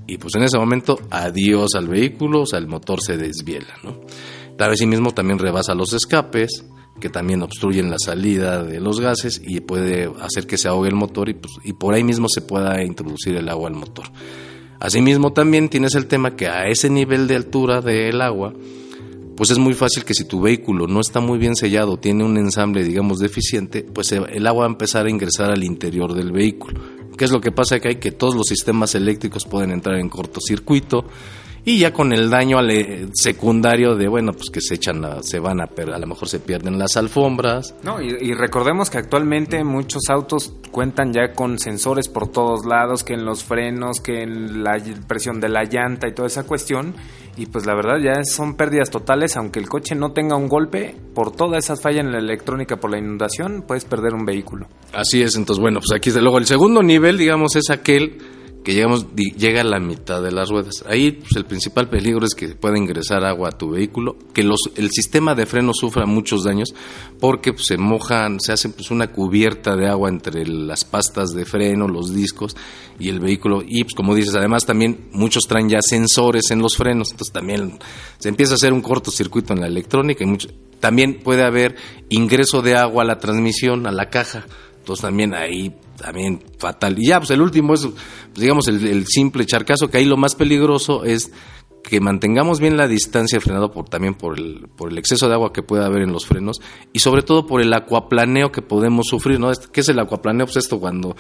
y 0.06 0.18
pues 0.18 0.34
en 0.34 0.42
ese 0.42 0.58
momento 0.58 0.98
adiós 1.10 1.70
al 1.74 1.88
vehículo, 1.88 2.42
o 2.42 2.46
sea, 2.46 2.58
el 2.58 2.66
motor 2.66 3.00
se 3.00 3.16
desviela, 3.16 3.74
¿no? 3.82 4.00
Vez 4.58 4.78
sí 4.78 4.86
mismo 4.86 5.12
también 5.12 5.38
rebasa 5.38 5.74
los 5.74 5.92
escapes, 5.92 6.64
que 7.00 7.08
también 7.08 7.42
obstruyen 7.42 7.90
la 7.90 7.96
salida 7.98 8.62
de 8.62 8.80
los 8.80 9.00
gases 9.00 9.40
y 9.44 9.60
puede 9.60 10.10
hacer 10.20 10.46
que 10.46 10.58
se 10.58 10.68
ahogue 10.68 10.88
el 10.88 10.94
motor 10.94 11.28
y, 11.28 11.34
pues, 11.34 11.54
y 11.64 11.72
por 11.72 11.94
ahí 11.94 12.04
mismo 12.04 12.28
se 12.28 12.42
pueda 12.42 12.82
introducir 12.82 13.36
el 13.36 13.48
agua 13.48 13.68
al 13.68 13.74
motor. 13.74 14.06
Asimismo 14.78 15.32
también 15.32 15.68
tienes 15.68 15.94
el 15.94 16.06
tema 16.06 16.34
que 16.34 16.48
a 16.48 16.66
ese 16.68 16.90
nivel 16.90 17.28
de 17.28 17.36
altura 17.36 17.80
del 17.80 18.20
agua, 18.20 18.52
pues 19.36 19.50
es 19.50 19.58
muy 19.58 19.74
fácil 19.74 20.04
que 20.04 20.14
si 20.14 20.24
tu 20.24 20.40
vehículo 20.40 20.86
no 20.86 21.00
está 21.00 21.20
muy 21.20 21.38
bien 21.38 21.56
sellado, 21.56 21.96
tiene 21.96 22.24
un 22.24 22.36
ensamble, 22.36 22.84
digamos, 22.84 23.18
deficiente, 23.18 23.82
pues 23.82 24.12
el 24.12 24.46
agua 24.46 24.64
va 24.64 24.66
a 24.66 24.72
empezar 24.72 25.06
a 25.06 25.10
ingresar 25.10 25.50
al 25.50 25.64
interior 25.64 26.14
del 26.14 26.32
vehículo. 26.32 26.80
¿Qué 27.16 27.24
es 27.24 27.30
lo 27.30 27.40
que 27.40 27.52
pasa? 27.52 27.78
Que 27.78 27.88
hay 27.88 27.96
que 27.96 28.10
todos 28.10 28.34
los 28.34 28.46
sistemas 28.46 28.94
eléctricos 28.94 29.44
pueden 29.44 29.70
entrar 29.70 29.98
en 29.98 30.08
cortocircuito, 30.08 31.04
y 31.64 31.78
ya 31.78 31.92
con 31.92 32.12
el 32.12 32.28
daño 32.28 32.58
secundario 33.14 33.94
de 33.94 34.08
bueno 34.08 34.32
pues 34.32 34.50
que 34.50 34.60
se 34.60 34.74
echan 34.74 35.22
se 35.22 35.38
van 35.38 35.60
a 35.60 35.64
a 35.64 35.98
lo 35.98 36.06
mejor 36.06 36.28
se 36.28 36.40
pierden 36.40 36.78
las 36.78 36.96
alfombras. 36.96 37.74
No 37.82 38.00
y, 38.00 38.34
recordemos 38.34 38.90
que 38.90 38.98
actualmente 38.98 39.62
muchos 39.62 40.02
autos 40.08 40.52
cuentan 40.70 41.12
ya 41.12 41.32
con 41.34 41.58
sensores 41.58 42.08
por 42.08 42.28
todos 42.28 42.66
lados 42.66 43.04
que 43.04 43.14
en 43.14 43.24
los 43.24 43.44
frenos 43.44 44.00
que 44.00 44.22
en 44.22 44.64
la 44.64 44.82
presión 45.06 45.40
de 45.40 45.48
la 45.48 45.64
llanta 45.64 46.08
y 46.08 46.14
toda 46.14 46.28
esa 46.28 46.44
cuestión. 46.44 46.94
Y 47.34 47.46
pues 47.46 47.64
la 47.64 47.74
verdad 47.74 47.96
ya 47.98 48.24
son 48.24 48.56
pérdidas 48.56 48.90
totales 48.90 49.36
aunque 49.36 49.58
el 49.58 49.68
coche 49.68 49.94
no 49.94 50.12
tenga 50.12 50.36
un 50.36 50.48
golpe 50.48 50.94
por 51.14 51.32
toda 51.32 51.58
esa 51.58 51.76
falla 51.76 52.00
en 52.00 52.12
la 52.12 52.18
electrónica 52.18 52.76
por 52.76 52.90
la 52.90 52.98
inundación 52.98 53.64
puedes 53.66 53.84
perder 53.84 54.14
un 54.14 54.24
vehículo. 54.24 54.66
Así 54.92 55.22
es 55.22 55.36
entonces 55.36 55.60
bueno 55.60 55.80
pues 55.80 55.96
aquí 55.96 56.10
desde 56.10 56.22
luego 56.22 56.38
el 56.38 56.46
segundo 56.46 56.82
nivel 56.82 57.16
digamos 57.16 57.56
es 57.56 57.70
aquel 57.70 58.18
que 58.62 58.74
llegamos, 58.74 59.06
llega 59.14 59.62
a 59.62 59.64
la 59.64 59.80
mitad 59.80 60.22
de 60.22 60.30
las 60.30 60.48
ruedas. 60.48 60.84
Ahí 60.88 61.12
pues, 61.12 61.34
el 61.36 61.44
principal 61.44 61.88
peligro 61.88 62.24
es 62.24 62.34
que 62.34 62.48
pueda 62.48 62.78
ingresar 62.78 63.24
agua 63.24 63.50
a 63.50 63.58
tu 63.58 63.70
vehículo, 63.70 64.16
que 64.32 64.42
los, 64.44 64.60
el 64.76 64.90
sistema 64.90 65.34
de 65.34 65.46
freno 65.46 65.72
sufra 65.74 66.06
muchos 66.06 66.44
daños 66.44 66.74
porque 67.18 67.52
pues, 67.52 67.66
se 67.66 67.76
mojan, 67.76 68.38
se 68.40 68.52
hace 68.52 68.68
pues, 68.68 68.90
una 68.90 69.08
cubierta 69.08 69.76
de 69.76 69.88
agua 69.88 70.08
entre 70.08 70.46
las 70.46 70.84
pastas 70.84 71.30
de 71.30 71.44
freno, 71.44 71.88
los 71.88 72.14
discos 72.14 72.56
y 72.98 73.08
el 73.08 73.20
vehículo. 73.20 73.62
Y 73.66 73.84
pues 73.84 73.94
como 73.94 74.14
dices, 74.14 74.34
además 74.34 74.64
también 74.64 75.08
muchos 75.12 75.44
traen 75.48 75.68
ya 75.68 75.82
sensores 75.82 76.50
en 76.50 76.60
los 76.60 76.76
frenos, 76.76 77.10
entonces 77.10 77.32
también 77.32 77.78
se 78.18 78.28
empieza 78.28 78.52
a 78.52 78.56
hacer 78.56 78.72
un 78.72 78.80
cortocircuito 78.80 79.52
en 79.52 79.60
la 79.60 79.66
electrónica 79.66 80.24
y 80.24 80.36
también 80.78 81.20
puede 81.22 81.44
haber 81.44 81.76
ingreso 82.08 82.62
de 82.62 82.76
agua 82.76 83.02
a 83.02 83.06
la 83.06 83.18
transmisión, 83.18 83.86
a 83.86 83.92
la 83.92 84.10
caja. 84.10 84.46
Entonces 84.78 85.02
también 85.02 85.32
ahí 85.32 85.72
también 85.96 86.42
fatal. 86.58 86.98
Y 86.98 87.08
ya, 87.08 87.18
pues 87.18 87.30
el 87.30 87.40
último 87.40 87.74
es, 87.74 87.82
pues, 87.82 87.94
digamos, 88.34 88.68
el, 88.68 89.06
simple 89.06 89.46
charcazo, 89.46 89.88
que 89.88 89.98
ahí 89.98 90.04
lo 90.04 90.16
más 90.16 90.34
peligroso 90.34 91.04
es 91.04 91.32
que 91.82 92.00
mantengamos 92.00 92.60
bien 92.60 92.76
la 92.76 92.86
distancia 92.86 93.40
frenado 93.40 93.72
por 93.72 93.88
también 93.88 94.14
por 94.14 94.38
el, 94.38 94.68
por 94.76 94.92
el 94.92 94.98
exceso 94.98 95.26
de 95.28 95.34
agua 95.34 95.52
que 95.52 95.64
puede 95.64 95.84
haber 95.84 96.02
en 96.02 96.12
los 96.12 96.26
frenos 96.26 96.60
y 96.92 97.00
sobre 97.00 97.22
todo 97.22 97.44
por 97.44 97.60
el 97.60 97.72
acuaplaneo 97.72 98.52
que 98.52 98.62
podemos 98.62 99.06
sufrir, 99.08 99.40
¿no? 99.40 99.50
¿Qué 99.72 99.80
es 99.80 99.88
el 99.88 99.98
acuaplaneo? 99.98 100.46
Pues 100.46 100.58
esto 100.58 100.78
cuando 100.78 101.16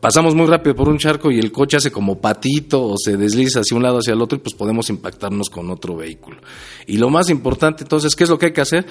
pasamos 0.00 0.34
muy 0.34 0.46
rápido 0.46 0.74
por 0.76 0.88
un 0.88 0.98
charco 0.98 1.30
y 1.30 1.38
el 1.38 1.50
coche 1.50 1.76
hace 1.76 1.90
como 1.90 2.20
patito 2.20 2.84
o 2.84 2.94
se 2.96 3.16
desliza 3.16 3.60
hacia 3.60 3.76
un 3.76 3.82
lado 3.82 3.98
hacia 3.98 4.14
el 4.14 4.22
otro 4.22 4.38
y 4.38 4.40
pues 4.40 4.54
podemos 4.54 4.88
impactarnos 4.90 5.50
con 5.50 5.70
otro 5.70 5.96
vehículo. 5.96 6.40
Y 6.86 6.98
lo 6.98 7.10
más 7.10 7.28
importante 7.28 7.82
entonces, 7.82 8.14
¿qué 8.14 8.24
es 8.24 8.30
lo 8.30 8.38
que 8.38 8.46
hay 8.46 8.52
que 8.52 8.60
hacer? 8.60 8.86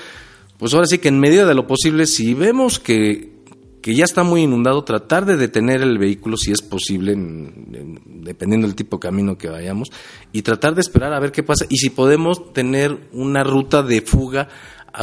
Pues 0.57 0.73
ahora 0.73 0.87
sí 0.87 0.97
que 0.97 1.07
en 1.07 1.19
medida 1.19 1.45
de 1.45 1.55
lo 1.55 1.65
posible, 1.67 2.05
si 2.05 2.33
vemos 2.33 2.79
que 2.79 3.38
que 3.81 3.95
ya 3.95 4.03
está 4.03 4.23
muy 4.23 4.41
inundado, 4.41 4.83
tratar 4.83 5.25
de 5.25 5.37
detener 5.37 5.81
el 5.81 5.97
vehículo 5.97 6.37
si 6.37 6.51
es 6.51 6.61
posible, 6.61 7.15
dependiendo 7.15 8.67
del 8.67 8.75
tipo 8.75 8.97
de 8.97 9.01
camino 9.01 9.37
que 9.37 9.49
vayamos, 9.49 9.89
y 10.33 10.41
tratar 10.41 10.75
de 10.75 10.81
esperar 10.81 11.13
a 11.13 11.19
ver 11.19 11.31
qué 11.31 11.43
pasa 11.43 11.65
y 11.69 11.77
si 11.77 11.89
podemos 11.89 12.53
tener 12.53 12.97
una 13.13 13.43
ruta 13.43 13.81
de 13.81 14.01
fuga, 14.01 14.49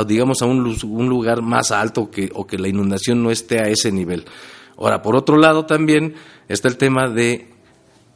digamos, 0.06 0.42
a 0.42 0.46
un, 0.46 1.08
lugar 1.08 1.42
más 1.42 1.70
alto 1.70 2.10
que, 2.10 2.30
o 2.34 2.46
que 2.46 2.58
la 2.58 2.68
inundación 2.68 3.22
no 3.22 3.30
esté 3.30 3.60
a 3.60 3.68
ese 3.68 3.92
nivel. 3.92 4.24
Ahora, 4.76 5.00
por 5.00 5.16
otro 5.16 5.38
lado 5.38 5.64
también 5.64 6.14
está 6.48 6.68
el 6.68 6.76
tema 6.76 7.08
de, 7.08 7.48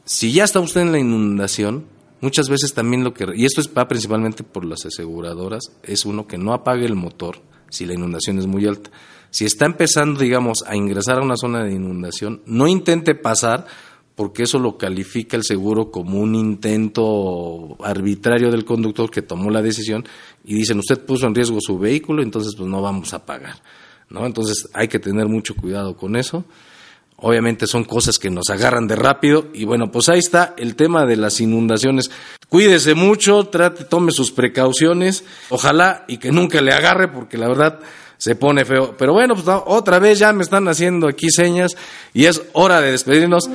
si 0.04 0.32
ya 0.32 0.44
está 0.44 0.60
usted 0.60 0.82
en 0.82 0.92
la 0.92 0.98
inundación, 0.98 1.86
muchas 2.20 2.50
veces 2.50 2.74
también 2.74 3.02
lo 3.02 3.14
que, 3.14 3.26
y 3.34 3.46
esto 3.46 3.62
es 3.62 3.70
va 3.76 3.88
principalmente 3.88 4.42
por 4.42 4.66
las 4.66 4.84
aseguradoras, 4.84 5.72
es 5.82 6.04
uno 6.04 6.26
que 6.26 6.36
no 6.36 6.52
apague 6.52 6.84
el 6.84 6.96
motor 6.96 7.38
si 7.70 7.86
la 7.86 7.94
inundación 7.94 8.38
es 8.38 8.46
muy 8.46 8.66
alta 8.66 8.90
si 9.30 9.44
está 9.44 9.66
empezando, 9.66 10.20
digamos, 10.20 10.64
a 10.66 10.76
ingresar 10.76 11.18
a 11.18 11.24
una 11.24 11.36
zona 11.36 11.64
de 11.64 11.72
inundación, 11.72 12.42
no 12.46 12.66
intente 12.66 13.14
pasar 13.14 13.66
porque 14.20 14.42
eso 14.42 14.58
lo 14.58 14.76
califica 14.76 15.36
el 15.36 15.44
seguro 15.44 15.90
como 15.90 16.20
un 16.20 16.34
intento 16.34 17.78
arbitrario 17.82 18.50
del 18.50 18.66
conductor 18.66 19.10
que 19.10 19.22
tomó 19.22 19.50
la 19.50 19.62
decisión 19.62 20.04
y 20.44 20.54
dicen 20.56 20.78
usted 20.78 20.98
puso 21.06 21.26
en 21.26 21.34
riesgo 21.34 21.58
su 21.60 21.78
vehículo, 21.78 22.22
entonces 22.22 22.54
pues 22.54 22.68
no 22.68 22.82
vamos 22.82 23.14
a 23.14 23.24
pagar, 23.24 23.62
¿no? 24.10 24.26
Entonces 24.26 24.68
hay 24.74 24.88
que 24.88 24.98
tener 24.98 25.26
mucho 25.26 25.54
cuidado 25.54 25.96
con 25.96 26.16
eso. 26.16 26.44
Obviamente 27.16 27.66
son 27.66 27.84
cosas 27.84 28.18
que 28.18 28.28
nos 28.28 28.50
agarran 28.50 28.86
de 28.86 28.96
rápido 28.96 29.48
y 29.54 29.64
bueno, 29.64 29.90
pues 29.90 30.10
ahí 30.10 30.18
está 30.18 30.54
el 30.58 30.74
tema 30.74 31.06
de 31.06 31.16
las 31.16 31.40
inundaciones. 31.40 32.10
Cuídese 32.48 32.94
mucho, 32.94 33.44
trate, 33.44 33.84
tome 33.84 34.12
sus 34.12 34.32
precauciones, 34.32 35.24
ojalá 35.48 36.04
y 36.08 36.18
que 36.18 36.30
nunca 36.30 36.60
le 36.60 36.72
agarre 36.72 37.08
porque 37.08 37.38
la 37.38 37.48
verdad 37.48 37.80
se 38.20 38.34
pone 38.34 38.66
feo. 38.66 38.94
Pero 38.98 39.14
bueno, 39.14 39.34
pues 39.34 39.46
otra 39.48 39.98
vez 39.98 40.18
ya 40.18 40.32
me 40.34 40.42
están 40.42 40.68
haciendo 40.68 41.08
aquí 41.08 41.30
señas 41.30 41.74
y 42.12 42.26
es 42.26 42.42
hora 42.52 42.80
de 42.82 42.92
despedirnos. 42.92 43.48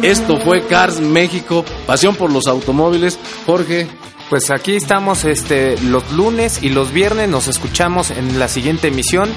Esto 0.00 0.38
fue 0.38 0.64
Cars 0.66 1.00
México, 1.00 1.64
pasión 1.86 2.14
por 2.14 2.30
los 2.30 2.46
automóviles. 2.46 3.18
Jorge. 3.44 3.88
Pues 4.32 4.50
aquí 4.50 4.76
estamos 4.76 5.26
este, 5.26 5.78
los 5.82 6.10
lunes 6.12 6.62
y 6.62 6.70
los 6.70 6.90
viernes, 6.90 7.28
nos 7.28 7.48
escuchamos 7.48 8.10
en 8.10 8.38
la 8.38 8.48
siguiente 8.48 8.88
emisión. 8.88 9.28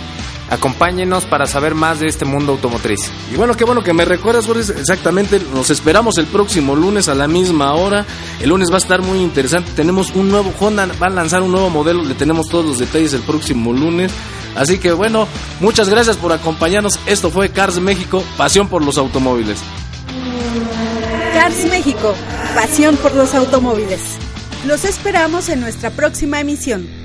Acompáñenos 0.50 1.26
para 1.26 1.48
saber 1.48 1.76
más 1.76 2.00
de 2.00 2.08
este 2.08 2.24
mundo 2.24 2.54
automotriz. 2.54 3.12
Y 3.30 3.36
bueno, 3.36 3.58
qué 3.58 3.66
bueno 3.66 3.84
que 3.84 3.92
me 3.92 4.06
recuerdas, 4.06 4.46
Jorge. 4.46 4.72
Exactamente, 4.72 5.42
nos 5.54 5.70
esperamos 5.70 6.18
el 6.18 6.28
próximo 6.28 6.78
lunes 6.78 7.10
a 7.10 7.14
la 7.14 7.28
misma 7.28 7.74
hora. 7.74 8.06
El 8.40 8.48
lunes 8.52 8.72
va 8.72 8.76
a 8.76 8.78
estar 8.78 9.02
muy 9.02 9.20
interesante. 9.20 9.70
Tenemos 9.76 10.12
un 10.16 10.32
nuevo 10.32 10.54
Honda, 10.62 10.88
va 11.04 11.08
a 11.08 11.10
lanzar 11.10 11.42
un 11.42 11.52
nuevo 11.52 11.70
modelo. 11.70 12.02
Le 12.02 12.14
tenemos 12.14 12.48
todos 12.48 12.64
los 12.64 12.80
detalles 12.80 13.12
el 13.12 13.22
próximo 13.24 13.74
lunes. 13.74 14.14
Así 14.56 14.78
que 14.78 14.94
bueno, 14.94 15.28
muchas 15.60 15.90
gracias 15.90 16.16
por 16.16 16.32
acompañarnos. 16.32 17.02
Esto 17.06 17.32
fue 17.32 17.50
Cars 17.50 17.82
México, 17.82 18.24
pasión 18.38 18.70
por 18.70 18.82
los 18.82 18.98
automóviles. 18.98 19.60
Cars 21.34 21.66
México, 21.70 22.16
pasión 22.56 22.96
por 22.96 23.14
los 23.14 23.36
automóviles. 23.36 24.20
Los 24.66 24.84
esperamos 24.84 25.50
en 25.50 25.62
nuestra 25.62 25.92
próxima 25.92 26.40
emisión. 26.40 27.05